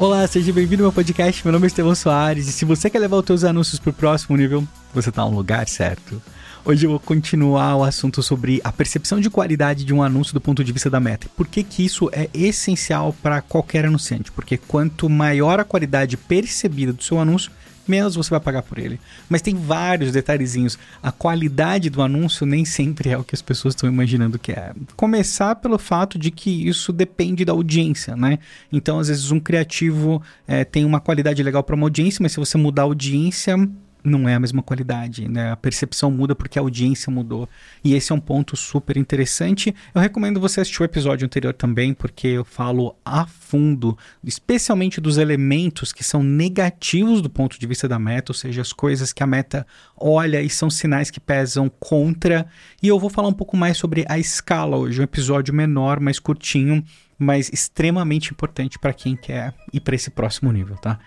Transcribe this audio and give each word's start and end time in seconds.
Olá, 0.00 0.24
seja 0.28 0.52
bem-vindo 0.52 0.84
ao 0.84 0.90
meu 0.90 0.92
podcast. 0.92 1.44
Meu 1.44 1.50
nome 1.50 1.66
é 1.66 1.66
Estevão 1.66 1.92
Soares 1.92 2.46
e 2.46 2.52
se 2.52 2.64
você 2.64 2.88
quer 2.88 3.00
levar 3.00 3.16
os 3.16 3.26
seus 3.26 3.42
anúncios 3.42 3.80
para 3.80 3.90
o 3.90 3.92
próximo 3.92 4.36
nível, 4.36 4.64
você 4.94 5.08
está 5.08 5.24
no 5.24 5.34
lugar 5.34 5.66
certo. 5.66 6.22
Hoje 6.64 6.86
eu 6.86 6.90
vou 6.90 7.00
continuar 7.00 7.74
o 7.74 7.82
assunto 7.82 8.22
sobre 8.22 8.60
a 8.62 8.70
percepção 8.70 9.20
de 9.20 9.28
qualidade 9.28 9.84
de 9.84 9.92
um 9.92 10.00
anúncio 10.00 10.32
do 10.32 10.40
ponto 10.40 10.62
de 10.62 10.72
vista 10.72 10.88
da 10.88 11.00
meta. 11.00 11.26
Por 11.36 11.48
que, 11.48 11.64
que 11.64 11.84
isso 11.84 12.08
é 12.12 12.30
essencial 12.32 13.12
para 13.20 13.42
qualquer 13.42 13.86
anunciante? 13.86 14.30
Porque 14.30 14.56
quanto 14.56 15.08
maior 15.08 15.58
a 15.58 15.64
qualidade 15.64 16.16
percebida 16.16 16.92
do 16.92 17.02
seu 17.02 17.18
anúncio, 17.18 17.50
menos 17.90 18.14
você 18.14 18.30
vai 18.30 18.40
pagar 18.40 18.62
por 18.62 18.78
ele. 18.78 19.00
Mas 19.28 19.42
tem 19.42 19.54
vários 19.54 20.12
detalhezinhos. 20.12 20.78
A 21.02 21.10
qualidade 21.10 21.90
do 21.90 22.02
anúncio 22.02 22.46
nem 22.46 22.64
sempre 22.64 23.10
é 23.10 23.18
o 23.18 23.24
que 23.24 23.34
as 23.34 23.42
pessoas 23.42 23.74
estão 23.74 23.88
imaginando 23.88 24.38
que 24.38 24.52
é. 24.52 24.72
Começar 24.96 25.56
pelo 25.56 25.78
fato 25.78 26.18
de 26.18 26.30
que 26.30 26.68
isso 26.68 26.92
depende 26.92 27.44
da 27.44 27.52
audiência, 27.52 28.16
né? 28.16 28.38
Então, 28.72 28.98
às 28.98 29.08
vezes, 29.08 29.30
um 29.30 29.40
criativo 29.40 30.22
é, 30.46 30.64
tem 30.64 30.84
uma 30.84 31.00
qualidade 31.00 31.42
legal 31.42 31.62
para 31.62 31.74
uma 31.74 31.86
audiência, 31.86 32.22
mas 32.22 32.32
se 32.32 32.38
você 32.38 32.56
mudar 32.58 32.82
a 32.82 32.84
audiência, 32.84 33.56
não 34.02 34.28
é 34.28 34.34
a 34.34 34.40
mesma 34.40 34.62
qualidade, 34.62 35.28
né? 35.28 35.50
A 35.50 35.56
percepção 35.56 36.10
muda 36.10 36.34
porque 36.34 36.58
a 36.58 36.62
audiência 36.62 37.10
mudou. 37.10 37.48
E 37.82 37.94
esse 37.94 38.12
é 38.12 38.14
um 38.14 38.20
ponto 38.20 38.56
super 38.56 38.96
interessante. 38.96 39.74
Eu 39.94 40.00
recomendo 40.00 40.40
você 40.40 40.60
assistir 40.60 40.82
o 40.82 40.84
episódio 40.84 41.24
anterior 41.24 41.52
também, 41.52 41.92
porque 41.92 42.28
eu 42.28 42.44
falo 42.44 42.96
a 43.04 43.26
fundo, 43.26 43.96
especialmente 44.22 45.00
dos 45.00 45.18
elementos 45.18 45.92
que 45.92 46.04
são 46.04 46.22
negativos 46.22 47.20
do 47.20 47.30
ponto 47.30 47.58
de 47.58 47.66
vista 47.66 47.88
da 47.88 47.98
meta, 47.98 48.32
ou 48.32 48.34
seja, 48.34 48.62
as 48.62 48.72
coisas 48.72 49.12
que 49.12 49.22
a 49.22 49.26
meta 49.26 49.66
olha 49.96 50.40
e 50.40 50.48
são 50.48 50.70
sinais 50.70 51.10
que 51.10 51.20
pesam 51.20 51.70
contra. 51.80 52.46
E 52.82 52.88
eu 52.88 52.98
vou 52.98 53.10
falar 53.10 53.28
um 53.28 53.32
pouco 53.32 53.56
mais 53.56 53.76
sobre 53.76 54.04
a 54.08 54.18
escala 54.18 54.76
hoje, 54.76 55.00
um 55.00 55.04
episódio 55.04 55.52
menor, 55.52 56.00
mais 56.00 56.18
curtinho, 56.18 56.84
mas 57.18 57.50
extremamente 57.52 58.30
importante 58.30 58.78
para 58.78 58.92
quem 58.92 59.16
quer 59.16 59.52
ir 59.72 59.80
para 59.80 59.96
esse 59.96 60.10
próximo 60.10 60.52
nível, 60.52 60.76
tá? 60.76 61.00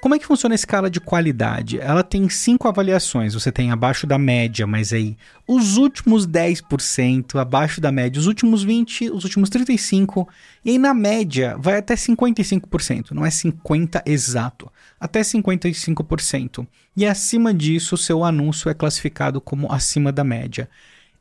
Como 0.00 0.14
é 0.14 0.18
que 0.18 0.26
funciona 0.26 0.54
a 0.54 0.56
escala 0.56 0.88
de 0.88 1.00
qualidade? 1.00 1.80
Ela 1.80 2.04
tem 2.04 2.28
cinco 2.28 2.68
avaliações. 2.68 3.34
Você 3.34 3.50
tem 3.50 3.72
abaixo 3.72 4.06
da 4.06 4.16
média, 4.16 4.64
mas 4.64 4.92
aí 4.92 5.16
os 5.46 5.76
últimos 5.76 6.24
10%, 6.24 7.34
abaixo 7.34 7.80
da 7.80 7.90
média, 7.90 8.20
os 8.20 8.28
últimos 8.28 8.64
20%, 8.64 9.10
os 9.12 9.24
últimos 9.24 9.50
35%, 9.50 10.28
e 10.64 10.70
aí 10.70 10.78
na 10.78 10.94
média 10.94 11.56
vai 11.58 11.78
até 11.78 11.96
55%. 11.96 13.10
Não 13.10 13.26
é 13.26 13.28
50% 13.28 14.02
exato, 14.06 14.70
até 15.00 15.20
55%. 15.20 16.64
E 16.96 17.04
acima 17.04 17.52
disso, 17.52 17.96
o 17.96 17.98
seu 17.98 18.22
anúncio 18.22 18.70
é 18.70 18.74
classificado 18.74 19.40
como 19.40 19.72
acima 19.72 20.12
da 20.12 20.22
média. 20.22 20.70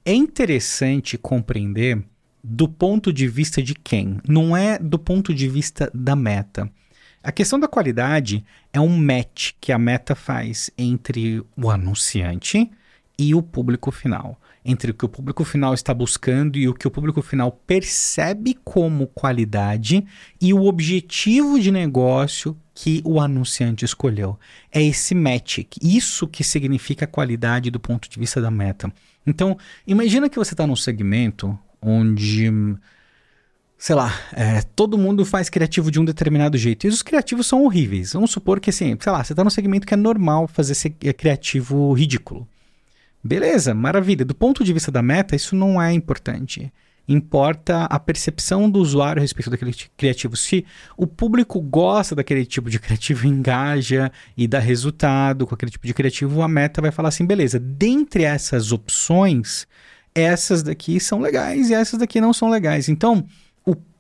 É 0.05 0.13
interessante 0.13 1.17
compreender 1.17 2.03
do 2.43 2.69
ponto 2.69 3.11
de 3.11 3.27
vista 3.27 3.61
de 3.61 3.73
quem, 3.73 4.21
não 4.27 4.55
é 4.55 4.77
do 4.77 4.99
ponto 4.99 5.33
de 5.33 5.49
vista 5.49 5.89
da 5.93 6.15
meta. 6.15 6.71
A 7.23 7.31
questão 7.31 7.59
da 7.59 7.67
qualidade 7.67 8.45
é 8.71 8.79
um 8.79 8.97
match 8.97 9.51
que 9.59 9.71
a 9.71 9.77
meta 9.77 10.15
faz 10.15 10.69
entre 10.77 11.43
o 11.55 11.69
anunciante 11.69 12.69
e 13.17 13.33
o 13.33 13.41
público 13.41 13.91
final. 13.91 14.39
Entre 14.63 14.91
o 14.91 14.93
que 14.93 15.05
o 15.05 15.09
público 15.09 15.43
final 15.43 15.73
está 15.73 15.93
buscando 15.93 16.57
e 16.57 16.67
o 16.67 16.73
que 16.73 16.87
o 16.87 16.91
público 16.91 17.21
final 17.21 17.51
percebe 17.65 18.57
como 18.63 19.07
qualidade 19.07 20.05
e 20.41 20.53
o 20.53 20.65
objetivo 20.65 21.59
de 21.59 21.71
negócio 21.71 22.55
que 22.75 23.01
o 23.03 23.19
anunciante 23.19 23.85
escolheu. 23.85 24.37
É 24.71 24.83
esse 24.83 25.15
match, 25.15 25.59
isso 25.81 26.27
que 26.27 26.43
significa 26.43 27.07
qualidade 27.07 27.71
do 27.71 27.79
ponto 27.79 28.09
de 28.09 28.19
vista 28.19 28.41
da 28.41 28.51
meta. 28.51 28.93
Então, 29.25 29.57
imagina 29.85 30.29
que 30.29 30.37
você 30.37 30.53
está 30.53 30.67
num 30.67 30.75
segmento 30.75 31.57
onde 31.81 32.51
sei 33.77 33.95
lá, 33.95 34.13
é, 34.33 34.61
todo 34.75 34.97
mundo 34.97 35.23
faz 35.23 35.49
criativo 35.49 35.91
de 35.91 35.99
um 35.99 36.05
determinado 36.05 36.57
jeito. 36.57 36.85
E 36.85 36.89
os 36.89 37.03
criativos 37.03 37.45
são 37.45 37.63
horríveis. 37.63 38.13
Vamos 38.13 38.31
supor 38.31 38.59
que, 38.59 38.71
assim, 38.71 38.97
sei 38.99 39.11
lá, 39.11 39.23
você 39.23 39.33
está 39.33 39.43
num 39.43 39.49
segmento 39.49 39.85
que 39.85 39.93
é 39.93 39.97
normal 39.97 40.47
fazer 40.47 40.71
esse 40.71 40.95
é, 41.03 41.13
criativo 41.13 41.93
ridículo. 41.93 42.47
Beleza, 43.23 43.73
maravilha. 43.73 44.25
Do 44.25 44.33
ponto 44.33 44.63
de 44.63 44.73
vista 44.73 44.91
da 44.91 45.01
meta, 45.01 45.35
isso 45.35 45.55
não 45.55 45.81
é 45.81 45.93
importante. 45.93 46.71
Importa 47.07 47.85
a 47.85 47.99
percepção 47.99 48.69
do 48.69 48.79
usuário 48.79 49.19
a 49.19 49.21
respeito 49.21 49.49
daquele 49.49 49.73
criativo. 49.95 50.35
Se 50.35 50.65
o 50.97 51.07
público 51.07 51.61
gosta 51.61 52.15
daquele 52.15 52.45
tipo 52.45 52.69
de 52.69 52.79
criativo, 52.79 53.25
engaja 53.27 54.11
e 54.35 54.47
dá 54.47 54.59
resultado 54.59 55.45
com 55.45 55.53
aquele 55.53 55.71
tipo 55.71 55.87
de 55.87 55.93
criativo, 55.93 56.41
a 56.41 56.47
meta 56.47 56.81
vai 56.81 56.91
falar 56.91 57.09
assim: 57.09 57.25
beleza, 57.25 57.59
dentre 57.59 58.23
essas 58.23 58.71
opções, 58.73 59.67
essas 60.13 60.63
daqui 60.63 60.99
são 60.99 61.19
legais 61.19 61.69
e 61.69 61.73
essas 61.73 61.99
daqui 61.99 62.19
não 62.19 62.33
são 62.33 62.49
legais. 62.49 62.89
Então, 62.89 63.25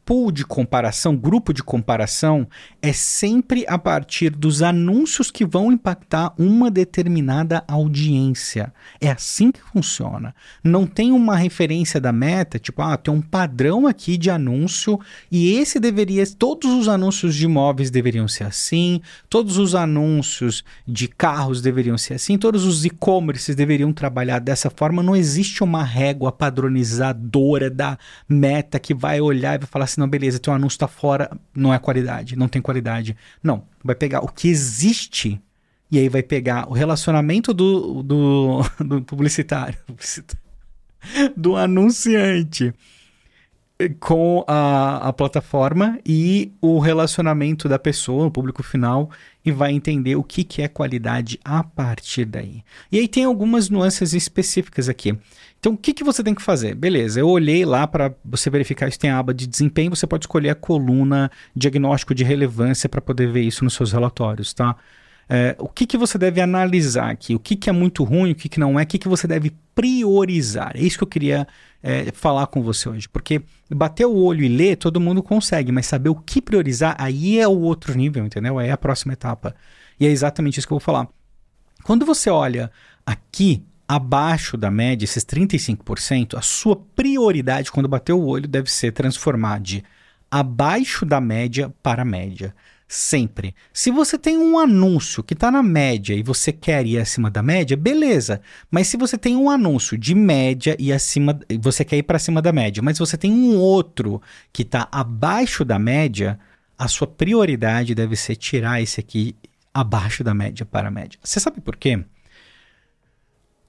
pool 0.07 0.31
de 0.31 0.45
comparação, 0.45 1.17
grupo 1.17 1.53
de 1.53 1.61
comparação, 1.61 2.47
é 2.81 2.93
sempre 2.93 3.65
a 3.67 3.77
partir 3.77 4.29
dos 4.29 4.61
anúncios 4.61 5.29
que 5.29 5.45
vão 5.45 5.69
impactar 5.69 6.33
uma 6.39 6.71
determinada 6.71 7.61
audiência. 7.67 8.73
É 9.01 9.11
assim 9.11 9.51
que 9.51 9.59
funciona. 9.59 10.33
Não 10.63 10.87
tem 10.87 11.11
uma 11.11 11.35
referência 11.35 11.99
da 11.99 12.13
meta, 12.13 12.57
tipo, 12.57 12.81
ah, 12.81 12.95
tem 12.95 13.13
um 13.13 13.19
padrão 13.19 13.85
aqui 13.85 14.15
de 14.15 14.29
anúncio 14.29 14.97
e 15.29 15.51
esse 15.55 15.77
deveria, 15.77 16.25
todos 16.25 16.71
os 16.71 16.87
anúncios 16.87 17.35
de 17.35 17.43
imóveis 17.43 17.91
deveriam 17.91 18.29
ser 18.29 18.45
assim, 18.45 19.01
todos 19.29 19.57
os 19.57 19.75
anúncios 19.75 20.63
de 20.87 21.09
carros 21.09 21.61
deveriam 21.61 21.97
ser 21.97 22.13
assim, 22.13 22.37
todos 22.37 22.63
os 22.63 22.85
e-commerces 22.85 23.57
deveriam 23.57 23.91
trabalhar 23.91 24.39
dessa 24.39 24.69
forma. 24.69 25.03
Não 25.03 25.17
existe 25.17 25.65
uma 25.65 25.83
régua 25.83 26.31
padronizadora 26.31 27.69
da 27.69 27.97
meta 28.29 28.79
que 28.79 28.93
vai 28.93 29.19
olhar 29.19 29.55
e 29.55 29.57
vai 29.57 29.67
falar 29.67 29.83
assim, 29.83 29.96
assim, 29.97 30.01
não, 30.01 30.07
beleza, 30.07 30.39
teu 30.39 30.53
anúncio 30.53 30.75
está 30.75 30.87
fora, 30.87 31.29
não 31.55 31.73
é 31.73 31.79
qualidade, 31.79 32.35
não 32.35 32.47
tem 32.47 32.61
qualidade. 32.61 33.17
Não, 33.41 33.63
vai 33.83 33.95
pegar 33.95 34.21
o 34.21 34.27
que 34.27 34.47
existe 34.47 35.41
e 35.89 35.97
aí 35.97 36.07
vai 36.07 36.21
pegar 36.21 36.69
o 36.69 36.73
relacionamento 36.73 37.53
do, 37.53 38.03
do, 38.03 38.61
do 38.79 39.01
publicitário, 39.01 39.77
do 41.35 41.55
anunciante 41.55 42.73
com 43.99 44.43
a, 44.47 45.07
a 45.09 45.13
plataforma 45.13 45.99
e 46.05 46.51
o 46.59 46.79
relacionamento 46.79 47.69
da 47.69 47.77
pessoa, 47.77 48.25
o 48.25 48.31
público 48.31 48.63
final, 48.63 49.11
e 49.45 49.51
vai 49.51 49.71
entender 49.71 50.15
o 50.15 50.23
que, 50.23 50.43
que 50.43 50.61
é 50.61 50.67
qualidade 50.67 51.39
a 51.45 51.63
partir 51.63 52.25
daí. 52.25 52.63
E 52.91 52.97
aí 52.97 53.07
tem 53.07 53.23
algumas 53.23 53.69
nuances 53.69 54.13
específicas 54.13 54.89
aqui. 54.89 55.17
Então, 55.59 55.73
o 55.73 55.77
que, 55.77 55.93
que 55.93 56.03
você 56.03 56.23
tem 56.23 56.33
que 56.33 56.41
fazer? 56.41 56.75
Beleza, 56.75 57.19
eu 57.19 57.29
olhei 57.29 57.65
lá 57.65 57.87
para 57.87 58.13
você 58.25 58.49
verificar 58.49 58.91
se 58.91 58.99
tem 58.99 59.09
a 59.09 59.19
aba 59.19 59.33
de 59.33 59.45
desempenho, 59.45 59.95
você 59.95 60.07
pode 60.07 60.23
escolher 60.23 60.49
a 60.49 60.55
coluna 60.55 61.31
diagnóstico 61.55 62.15
de 62.15 62.23
relevância 62.23 62.89
para 62.89 63.01
poder 63.01 63.31
ver 63.31 63.41
isso 63.41 63.63
nos 63.63 63.73
seus 63.73 63.91
relatórios, 63.91 64.53
tá? 64.53 64.75
É, 65.29 65.55
o 65.59 65.67
que, 65.67 65.85
que 65.85 65.97
você 65.97 66.17
deve 66.17 66.39
analisar 66.39 67.09
aqui? 67.09 67.35
O 67.35 67.39
que, 67.39 67.55
que 67.55 67.69
é 67.69 67.73
muito 67.73 68.03
ruim, 68.03 68.31
o 68.31 68.35
que, 68.35 68.47
que 68.47 68.59
não 68.59 68.79
é? 68.79 68.83
O 68.83 68.87
que, 68.87 68.97
que 68.97 69.07
você 69.07 69.27
deve 69.27 69.51
priorizar? 69.75 70.71
É 70.75 70.79
isso 70.79 70.97
que 70.97 71.03
eu 71.03 71.07
queria 71.07 71.47
é, 71.83 72.11
falar 72.13 72.47
com 72.47 72.61
você 72.61 72.87
hoje. 72.87 73.09
Porque 73.09 73.41
bater 73.69 74.05
o 74.05 74.15
olho 74.15 74.43
e 74.43 74.47
ler, 74.47 74.77
todo 74.77 75.01
mundo 75.01 75.21
consegue, 75.21 75.71
mas 75.71 75.85
saber 75.85 76.09
o 76.09 76.15
que 76.15 76.41
priorizar, 76.41 76.95
aí 76.97 77.39
é 77.39 77.47
o 77.47 77.59
outro 77.59 77.93
nível, 77.95 78.25
entendeu? 78.25 78.57
Aí 78.57 78.69
é 78.69 78.71
a 78.71 78.77
próxima 78.77 79.13
etapa. 79.13 79.53
E 79.99 80.05
é 80.05 80.09
exatamente 80.09 80.59
isso 80.59 80.67
que 80.67 80.73
eu 80.73 80.79
vou 80.79 80.85
falar. 80.85 81.07
Quando 81.83 82.05
você 82.05 82.29
olha 82.29 82.71
aqui 83.05 83.63
abaixo 83.87 84.57
da 84.57 84.69
média, 84.69 85.05
esses 85.05 85.23
35%, 85.23 86.37
a 86.37 86.41
sua 86.41 86.75
prioridade 86.75 87.71
quando 87.71 87.87
bater 87.87 88.13
o 88.13 88.25
olho 88.25 88.47
deve 88.47 88.69
ser 88.69 88.91
transformar 88.91 89.59
de 89.59 89.83
abaixo 90.29 91.05
da 91.05 91.21
média 91.21 91.73
para 91.81 92.01
a 92.01 92.05
média. 92.05 92.53
Sempre. 92.87 93.53
Se 93.73 93.91
você 93.91 94.17
tem 94.17 94.37
um 94.37 94.57
anúncio 94.57 95.21
que 95.21 95.33
está 95.33 95.51
na 95.51 95.61
média 95.61 96.15
e 96.15 96.23
você 96.23 96.53
quer 96.53 96.85
ir 96.85 96.97
acima 96.97 97.29
da 97.29 97.43
média, 97.43 97.75
beleza. 97.75 98.39
Mas 98.71 98.87
se 98.87 98.95
você 98.95 99.17
tem 99.17 99.35
um 99.35 99.49
anúncio 99.49 99.97
de 99.97 100.15
média 100.15 100.73
e 100.79 100.93
acima, 100.93 101.37
você 101.59 101.83
quer 101.83 101.97
ir 101.97 102.03
para 102.03 102.17
cima 102.17 102.41
da 102.41 102.53
média, 102.53 102.81
mas 102.81 102.97
você 102.97 103.17
tem 103.17 103.31
um 103.31 103.57
outro 103.57 104.21
que 104.53 104.61
está 104.61 104.87
abaixo 104.89 105.65
da 105.65 105.77
média, 105.77 106.39
a 106.77 106.87
sua 106.87 107.07
prioridade 107.07 107.93
deve 107.93 108.15
ser 108.15 108.37
tirar 108.37 108.81
esse 108.81 109.01
aqui 109.01 109.35
abaixo 109.73 110.23
da 110.23 110.33
média 110.33 110.65
para 110.65 110.87
a 110.87 110.91
média. 110.91 111.19
Você 111.21 111.41
sabe 111.41 111.59
por 111.59 111.75
quê? 111.75 112.01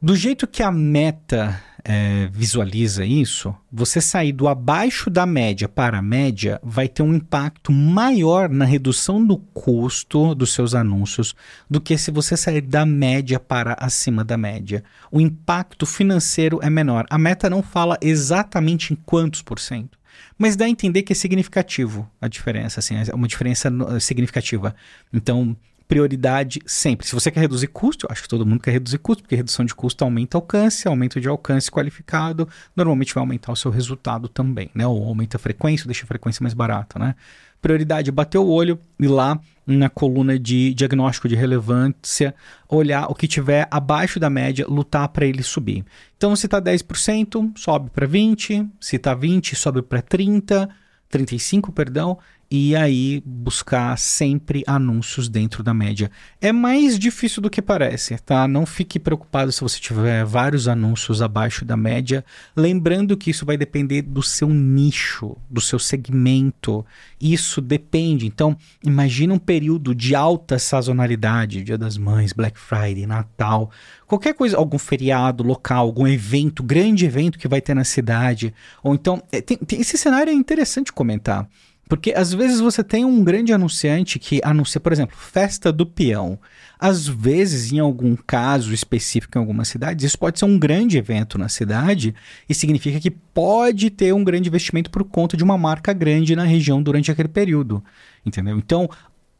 Do 0.00 0.14
jeito 0.14 0.46
que 0.46 0.62
a 0.62 0.70
meta 0.70 1.60
é, 1.90 2.28
visualiza 2.30 3.02
isso, 3.02 3.54
você 3.72 3.98
sair 3.98 4.30
do 4.30 4.46
abaixo 4.46 5.08
da 5.08 5.24
média 5.24 5.66
para 5.66 6.00
a 6.00 6.02
média 6.02 6.60
vai 6.62 6.86
ter 6.86 7.02
um 7.02 7.14
impacto 7.14 7.72
maior 7.72 8.50
na 8.50 8.66
redução 8.66 9.24
do 9.24 9.38
custo 9.38 10.34
dos 10.34 10.52
seus 10.52 10.74
anúncios 10.74 11.34
do 11.68 11.80
que 11.80 11.96
se 11.96 12.10
você 12.10 12.36
sair 12.36 12.60
da 12.60 12.84
média 12.84 13.40
para 13.40 13.74
acima 13.80 14.22
da 14.22 14.36
média. 14.36 14.84
O 15.10 15.18
impacto 15.18 15.86
financeiro 15.86 16.60
é 16.62 16.68
menor. 16.68 17.06
A 17.08 17.16
meta 17.16 17.48
não 17.48 17.62
fala 17.62 17.96
exatamente 18.02 18.92
em 18.92 18.96
quantos 18.96 19.40
por 19.40 19.58
cento, 19.58 19.98
mas 20.36 20.56
dá 20.56 20.66
a 20.66 20.68
entender 20.68 21.02
que 21.04 21.14
é 21.14 21.16
significativo 21.16 22.06
a 22.20 22.28
diferença, 22.28 22.80
assim, 22.80 22.96
é 22.96 23.14
uma 23.14 23.26
diferença 23.26 23.70
significativa. 23.98 24.76
Então, 25.10 25.56
prioridade 25.88 26.60
sempre. 26.66 27.06
Se 27.06 27.14
você 27.14 27.30
quer 27.30 27.40
reduzir 27.40 27.68
custo, 27.68 28.06
eu 28.06 28.12
acho 28.12 28.22
que 28.22 28.28
todo 28.28 28.44
mundo 28.44 28.60
quer 28.60 28.72
reduzir 28.72 28.98
custo, 28.98 29.22
porque 29.22 29.34
redução 29.34 29.64
de 29.64 29.74
custo 29.74 30.04
aumenta 30.04 30.36
alcance, 30.36 30.86
aumento 30.86 31.18
de 31.18 31.26
alcance 31.26 31.70
qualificado, 31.70 32.46
normalmente 32.76 33.14
vai 33.14 33.22
aumentar 33.22 33.50
o 33.50 33.56
seu 33.56 33.70
resultado 33.70 34.28
também, 34.28 34.70
né? 34.74 34.86
Ou 34.86 35.02
aumenta 35.08 35.38
a 35.38 35.40
frequência, 35.40 35.86
deixa 35.86 36.04
a 36.04 36.06
frequência 36.06 36.42
mais 36.42 36.52
barata, 36.52 36.98
né? 36.98 37.14
Prioridade, 37.60 38.12
bater 38.12 38.38
o 38.38 38.46
olho 38.46 38.78
e 39.00 39.08
lá 39.08 39.40
na 39.66 39.88
coluna 39.88 40.38
de 40.38 40.72
diagnóstico 40.74 41.28
de 41.28 41.34
relevância, 41.34 42.34
olhar 42.68 43.06
o 43.10 43.14
que 43.14 43.26
tiver 43.26 43.66
abaixo 43.70 44.20
da 44.20 44.30
média, 44.30 44.66
lutar 44.68 45.08
para 45.08 45.26
ele 45.26 45.42
subir. 45.42 45.84
Então, 46.16 46.36
se 46.36 46.46
está 46.46 46.60
10%, 46.60 47.52
sobe 47.56 47.90
para 47.90 48.06
20%, 48.06 48.70
se 48.80 48.96
está 48.96 49.16
20%, 49.16 49.54
sobe 49.54 49.82
para 49.82 50.02
30%, 50.02 50.68
35%, 51.10 51.72
perdão, 51.72 52.18
e 52.50 52.74
aí 52.74 53.22
buscar 53.26 53.98
sempre 53.98 54.64
anúncios 54.66 55.28
dentro 55.28 55.62
da 55.62 55.74
média. 55.74 56.10
É 56.40 56.50
mais 56.50 56.98
difícil 56.98 57.42
do 57.42 57.50
que 57.50 57.60
parece, 57.60 58.16
tá? 58.18 58.48
Não 58.48 58.64
fique 58.64 58.98
preocupado 58.98 59.52
se 59.52 59.60
você 59.60 59.78
tiver 59.78 60.24
vários 60.24 60.66
anúncios 60.66 61.20
abaixo 61.20 61.64
da 61.64 61.76
média, 61.76 62.24
lembrando 62.56 63.16
que 63.16 63.30
isso 63.30 63.44
vai 63.44 63.58
depender 63.58 64.00
do 64.02 64.22
seu 64.22 64.48
nicho, 64.48 65.36
do 65.50 65.60
seu 65.60 65.78
segmento. 65.78 66.84
Isso 67.20 67.60
depende. 67.60 68.26
Então, 68.26 68.56
imagine 68.82 69.32
um 69.32 69.38
período 69.38 69.94
de 69.94 70.14
alta 70.14 70.58
sazonalidade, 70.58 71.62
Dia 71.62 71.76
das 71.76 71.98
Mães, 71.98 72.32
Black 72.32 72.58
Friday, 72.58 73.06
Natal, 73.06 73.70
qualquer 74.06 74.32
coisa, 74.32 74.56
algum 74.56 74.78
feriado 74.78 75.42
local, 75.42 75.84
algum 75.86 76.06
evento, 76.06 76.62
grande 76.62 77.04
evento 77.04 77.38
que 77.38 77.48
vai 77.48 77.60
ter 77.60 77.74
na 77.74 77.84
cidade, 77.84 78.54
ou 78.82 78.94
então, 78.94 79.22
é, 79.30 79.42
tem, 79.42 79.58
tem, 79.58 79.80
esse 79.80 79.98
cenário 79.98 80.30
é 80.30 80.34
interessante 80.34 80.92
comentar. 80.92 81.46
Porque 81.88 82.12
às 82.12 82.32
vezes 82.32 82.60
você 82.60 82.84
tem 82.84 83.04
um 83.04 83.24
grande 83.24 83.52
anunciante 83.52 84.18
que 84.18 84.40
anuncia, 84.44 84.80
por 84.80 84.92
exemplo, 84.92 85.16
festa 85.16 85.72
do 85.72 85.86
peão. 85.86 86.38
Às 86.78 87.08
vezes, 87.08 87.72
em 87.72 87.78
algum 87.78 88.14
caso 88.14 88.72
específico 88.72 89.36
em 89.36 89.40
algumas 89.40 89.68
cidades, 89.68 90.04
isso 90.04 90.18
pode 90.18 90.38
ser 90.38 90.44
um 90.44 90.58
grande 90.58 90.98
evento 90.98 91.38
na 91.38 91.48
cidade 91.48 92.14
e 92.48 92.54
significa 92.54 93.00
que 93.00 93.10
pode 93.10 93.90
ter 93.90 94.12
um 94.12 94.22
grande 94.22 94.48
investimento 94.48 94.90
por 94.90 95.02
conta 95.02 95.36
de 95.36 95.42
uma 95.42 95.56
marca 95.56 95.92
grande 95.92 96.36
na 96.36 96.44
região 96.44 96.82
durante 96.82 97.10
aquele 97.10 97.28
período. 97.28 97.82
Entendeu? 98.24 98.58
Então, 98.58 98.88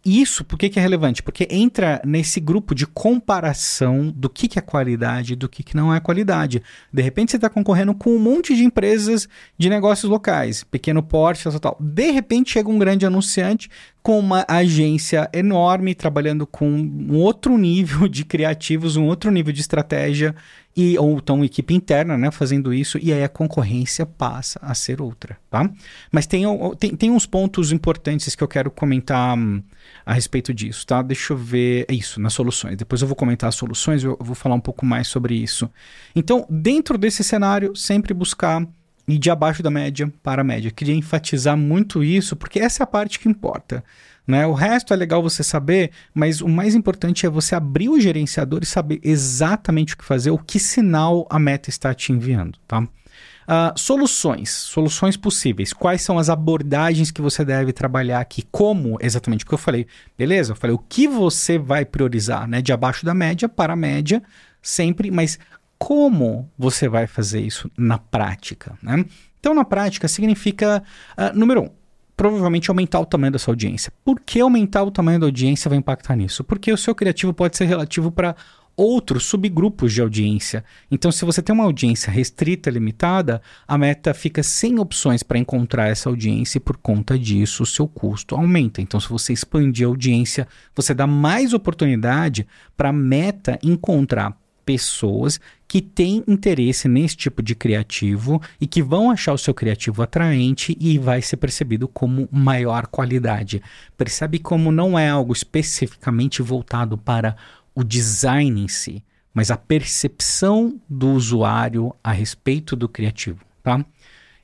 isso, 0.09 0.45
por 0.45 0.59
que, 0.59 0.69
que, 0.69 0.79
é 0.79 0.83
relevante? 0.83 1.23
Porque 1.23 1.47
entra 1.51 2.01
nesse 2.05 2.41
grupo 2.41 2.75
de 2.75 2.87
comparação 2.87 4.13
do 4.15 4.31
que, 4.31 4.49
que 4.49 4.59
é 4.59 4.63
qualidade 4.63 5.37
do 5.37 5.49
que, 5.49 5.63
que 5.63 5.77
não 5.77 5.93
é 5.93 6.01
qualidade. 6.01 6.63
De 6.93 7.03
repente 7.03 7.31
você 7.31 7.37
está 7.37 7.49
concorrendo 7.49 7.95
com 7.95 8.11
um 8.11 8.19
monte 8.19 8.55
de 8.55 8.65
empresas 8.65 9.29
de 9.59 9.69
negócios 9.69 10.11
locais, 10.11 10.65
pequeno 10.65 11.03
porte, 11.03 11.45
tal, 11.45 11.61
tal. 11.61 11.77
De 11.81 12.11
repente 12.11 12.53
chega 12.53 12.71
um 12.71 12.79
grande 12.79 13.05
anunciante 13.05 13.69
com 14.03 14.19
uma 14.19 14.45
agência 14.49 15.29
enorme, 15.35 15.95
trabalhando 15.95 16.47
com 16.47 16.67
um 16.71 17.17
outro 17.17 17.59
nível 17.59 18.09
de 18.09 18.25
criativos, 18.25 18.97
um 18.97 19.05
outro 19.05 19.31
nível 19.31 19.53
de 19.53 19.61
estratégia, 19.61 20.35
e, 20.79 20.97
ou 20.97 21.19
então 21.19 21.45
equipe 21.45 21.75
interna, 21.75 22.17
né, 22.17 22.31
fazendo 22.31 22.73
isso, 22.73 22.99
e 23.03 23.13
aí 23.13 23.25
a 23.25 23.29
concorrência 23.29 24.07
passa 24.07 24.61
a 24.63 24.73
ser 24.75 25.03
outra, 25.03 25.37
tá? 25.51 25.69
Mas 26.13 26.25
tem, 26.25 26.45
tem, 26.79 26.95
tem 26.95 27.11
uns 27.11 27.27
pontos 27.27 27.73
importantes 27.73 28.37
que 28.37 28.45
eu 28.45 28.47
quero 28.47 28.71
comentar 28.71 29.37
hum, 29.37 29.61
a 30.07 30.13
respeito 30.13 30.55
disso, 30.55 30.87
tá? 30.87 31.03
Deixa 31.03 31.33
eu 31.33 31.37
ver, 31.37 31.85
é 31.89 31.95
isso, 31.95 32.21
nas 32.21 32.33
soluções. 32.33 32.77
Depois 32.77 33.03
eu 33.03 33.09
vou 33.09 33.17
comentar 33.17 33.49
as 33.49 33.57
soluções, 33.57 34.05
eu, 34.05 34.17
eu 34.21 34.25
vou 34.25 34.37
falar 34.37 34.55
um 34.55 34.61
pouco 34.61 34.87
mais 34.87 35.09
sobre 35.09 35.35
isso. 35.35 35.69
Então, 36.15 36.47
dentro 36.49 36.97
desse 36.97 37.25
cenário, 37.25 37.75
sempre 37.75 38.15
buscar 38.15 38.65
e 39.09 39.19
de 39.19 39.31
abaixo 39.31 39.63
da 39.63 39.71
média 39.71 40.13
para 40.23 40.43
a 40.43 40.45
média. 40.45 40.71
Queria 40.71 40.95
enfatizar 40.95 41.57
muito 41.57 42.05
isso, 42.05 42.37
porque 42.37 42.61
essa 42.61 42.83
é 42.83 42.85
a 42.85 42.87
parte 42.87 43.19
que 43.19 43.29
importa. 43.29 43.83
Né? 44.27 44.47
O 44.47 44.53
resto 44.53 44.93
é 44.93 44.97
legal 44.97 45.23
você 45.23 45.43
saber, 45.43 45.91
mas 46.13 46.43
o 46.43 46.49
mais 46.49 46.75
importante 46.75 47.25
é 47.25 47.31
você 47.31 47.55
abrir 47.55 47.89
o 47.89 47.99
gerenciador 47.99 48.61
e 48.63 48.67
saber 48.67 49.01
exatamente 49.03 49.95
o 49.95 49.97
que 49.97 50.05
fazer, 50.05 50.31
o 50.31 50.37
que 50.37 50.61
sinal 50.61 51.27
a 51.31 51.39
meta 51.39 51.71
está 51.71 51.95
te 51.95 52.13
enviando. 52.13 52.59
Tá? 52.69 52.81
Uh, 52.81 53.73
soluções, 53.77 54.51
soluções 54.51 55.17
possíveis. 55.17 55.73
Quais 55.73 56.03
são 56.03 56.19
as 56.19 56.29
abordagens 56.29 57.11
que 57.11 57.23
você 57.23 57.43
deve 57.43 57.73
trabalhar 57.73 58.21
aqui? 58.21 58.47
Como 58.53 58.99
exatamente? 59.01 59.47
Porque 59.47 59.55
eu 59.55 59.59
falei, 59.59 59.87
beleza, 60.19 60.53
eu 60.53 60.57
falei 60.57 60.77
o 60.77 60.79
que 60.79 61.09
você 61.09 61.57
vai 61.57 61.87
priorizar, 61.87 62.47
né? 62.47 62.61
De 62.61 62.75
abaixo 62.75 63.07
da 63.07 63.15
média 63.15 63.49
para 63.49 63.73
a 63.73 63.77
média, 63.77 64.23
sempre, 64.61 65.11
mas 65.11 65.39
como 65.79 66.51
você 66.59 66.89
vai 66.89 67.07
fazer 67.07 67.41
isso 67.41 67.71
na 67.77 67.99
prática. 67.99 68.77
Né? 68.83 69.05
Então, 69.39 69.55
na 69.55 69.65
prática, 69.65 70.09
significa, 70.09 70.83
uh, 71.17 71.39
número 71.39 71.63
um, 71.63 71.71
provavelmente 72.17 72.69
aumentar 72.69 72.99
o 73.01 73.07
tamanho 73.07 73.33
da 73.33 73.39
sua 73.39 73.53
audiência. 73.53 73.93
Por 74.05 74.21
que 74.21 74.41
aumentar 74.41 74.83
o 74.83 74.91
tamanho 74.91 75.21
da 75.21 75.27
audiência 75.27 75.69
vai 75.69 75.79
impactar 75.79 76.17
nisso? 76.17 76.43
Porque 76.43 76.73
o 76.73 76.77
seu 76.77 76.95
criativo 76.95 77.33
pode 77.33 77.57
ser 77.57 77.67
relativo 77.67 78.11
para 78.11 78.35
outros 78.77 79.25
subgrupos 79.27 79.93
de 79.93 80.01
audiência. 80.01 80.65
Então, 80.89 81.11
se 81.11 81.25
você 81.25 81.43
tem 81.43 81.53
uma 81.53 81.65
audiência 81.65 82.13
restrita, 82.13 82.71
limitada, 82.71 83.43
a 83.67 83.77
meta 83.77 84.15
fica 84.15 84.41
sem 84.43 84.79
opções 84.79 85.23
para 85.23 85.39
encontrar 85.39 85.89
essa 85.89 86.09
audiência 86.09 86.59
e 86.59 86.61
por 86.61 86.77
conta 86.77 87.19
disso 87.19 87.65
o 87.65 87.67
seu 87.67 87.89
custo 87.89 88.37
aumenta. 88.37 88.81
Então, 88.81 89.01
se 89.01 89.09
você 89.09 89.33
expandir 89.33 89.85
a 89.85 89.91
audiência, 89.91 90.47
você 90.77 90.95
dá 90.95 91.09
mais 91.09 91.53
oportunidade 91.53 92.47
para 92.77 92.91
a 92.91 92.93
meta 92.93 93.59
encontrar 93.65 94.37
pessoas 94.69 95.41
que 95.67 95.81
têm 95.81 96.23
interesse 96.29 96.89
nesse 96.89 97.17
tipo 97.17 97.43
de 97.43 97.55
criativo 97.55 98.39
e 98.61 98.67
que 98.67 98.83
vão 98.83 99.11
achar 99.11 99.33
o 99.33 99.39
seu 99.39 99.55
criativo 99.55 100.03
atraente 100.03 100.77
e 100.79 100.99
vai 100.99 101.23
ser 101.23 101.39
percebido 101.39 101.89
como 101.89 102.29
maior 102.31 102.87
qualidade. 102.87 103.63
Percebe 103.97 104.39
como 104.39 104.71
não 104.71 104.99
é 104.99 105.09
algo 105.09 105.33
especificamente 105.33 106.43
voltado 106.43 106.99
para 106.99 107.35
o 107.75 107.83
design 107.83 108.63
em 108.63 108.69
si, 108.69 109.03
mas 109.33 109.51
a 109.51 109.57
percepção 109.57 110.79
do 110.87 111.13
usuário 111.13 111.95
a 112.05 112.13
respeito 112.13 112.77
do 112.77 112.87
criativo, 112.87 113.43
tá? 113.63 113.83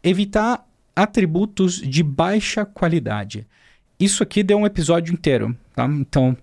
Evitar 0.03 0.67
atributos 0.97 1.83
de 1.83 2.03
baixa 2.03 2.65
qualidade. 2.65 3.47
Isso 4.01 4.23
aqui 4.23 4.43
deu 4.43 4.57
um 4.57 4.65
episódio 4.65 5.13
inteiro, 5.13 5.55
tá? 5.77 5.85
Então, 5.85 6.35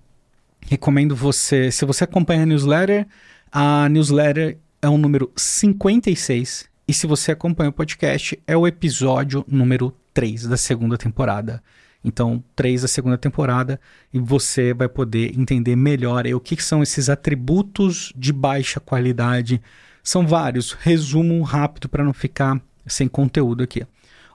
recomendo 0.68 1.16
você, 1.16 1.72
se 1.72 1.84
você 1.84 2.04
acompanha 2.04 2.44
a 2.44 2.46
newsletter, 2.46 3.08
a 3.52 3.90
newsletter 3.90 4.58
é 4.82 4.88
o 4.88 4.98
número 4.98 5.32
56 5.36 6.70
e 6.88 6.94
se 6.94 7.06
você 7.06 7.32
acompanha 7.32 7.70
o 7.70 7.74
podcast, 7.74 8.40
é 8.48 8.56
o 8.56 8.66
episódio 8.66 9.44
número 9.48 9.94
3 10.14 10.48
da 10.48 10.58
segunda 10.58 10.98
temporada. 10.98 11.62
Então, 12.04 12.44
3 12.56 12.82
da 12.82 12.88
segunda 12.88 13.18
temporada 13.18 13.80
e 14.14 14.20
você 14.20 14.74
vai 14.74 14.88
poder 14.88 15.38
entender 15.38 15.76
melhor 15.76 16.26
aí, 16.26 16.34
o 16.34 16.40
que 16.40 16.62
são 16.62 16.82
esses 16.82 17.10
atributos 17.10 18.14
de 18.16 18.34
baixa 18.34 18.80
qualidade. 18.80 19.62
São 20.02 20.26
vários, 20.26 20.72
resumo 20.72 21.42
rápido 21.44 21.90
para 21.90 22.04
não 22.04 22.14
ficar 22.14 22.60
sem 22.88 23.08
conteúdo 23.08 23.64
aqui 23.64 23.86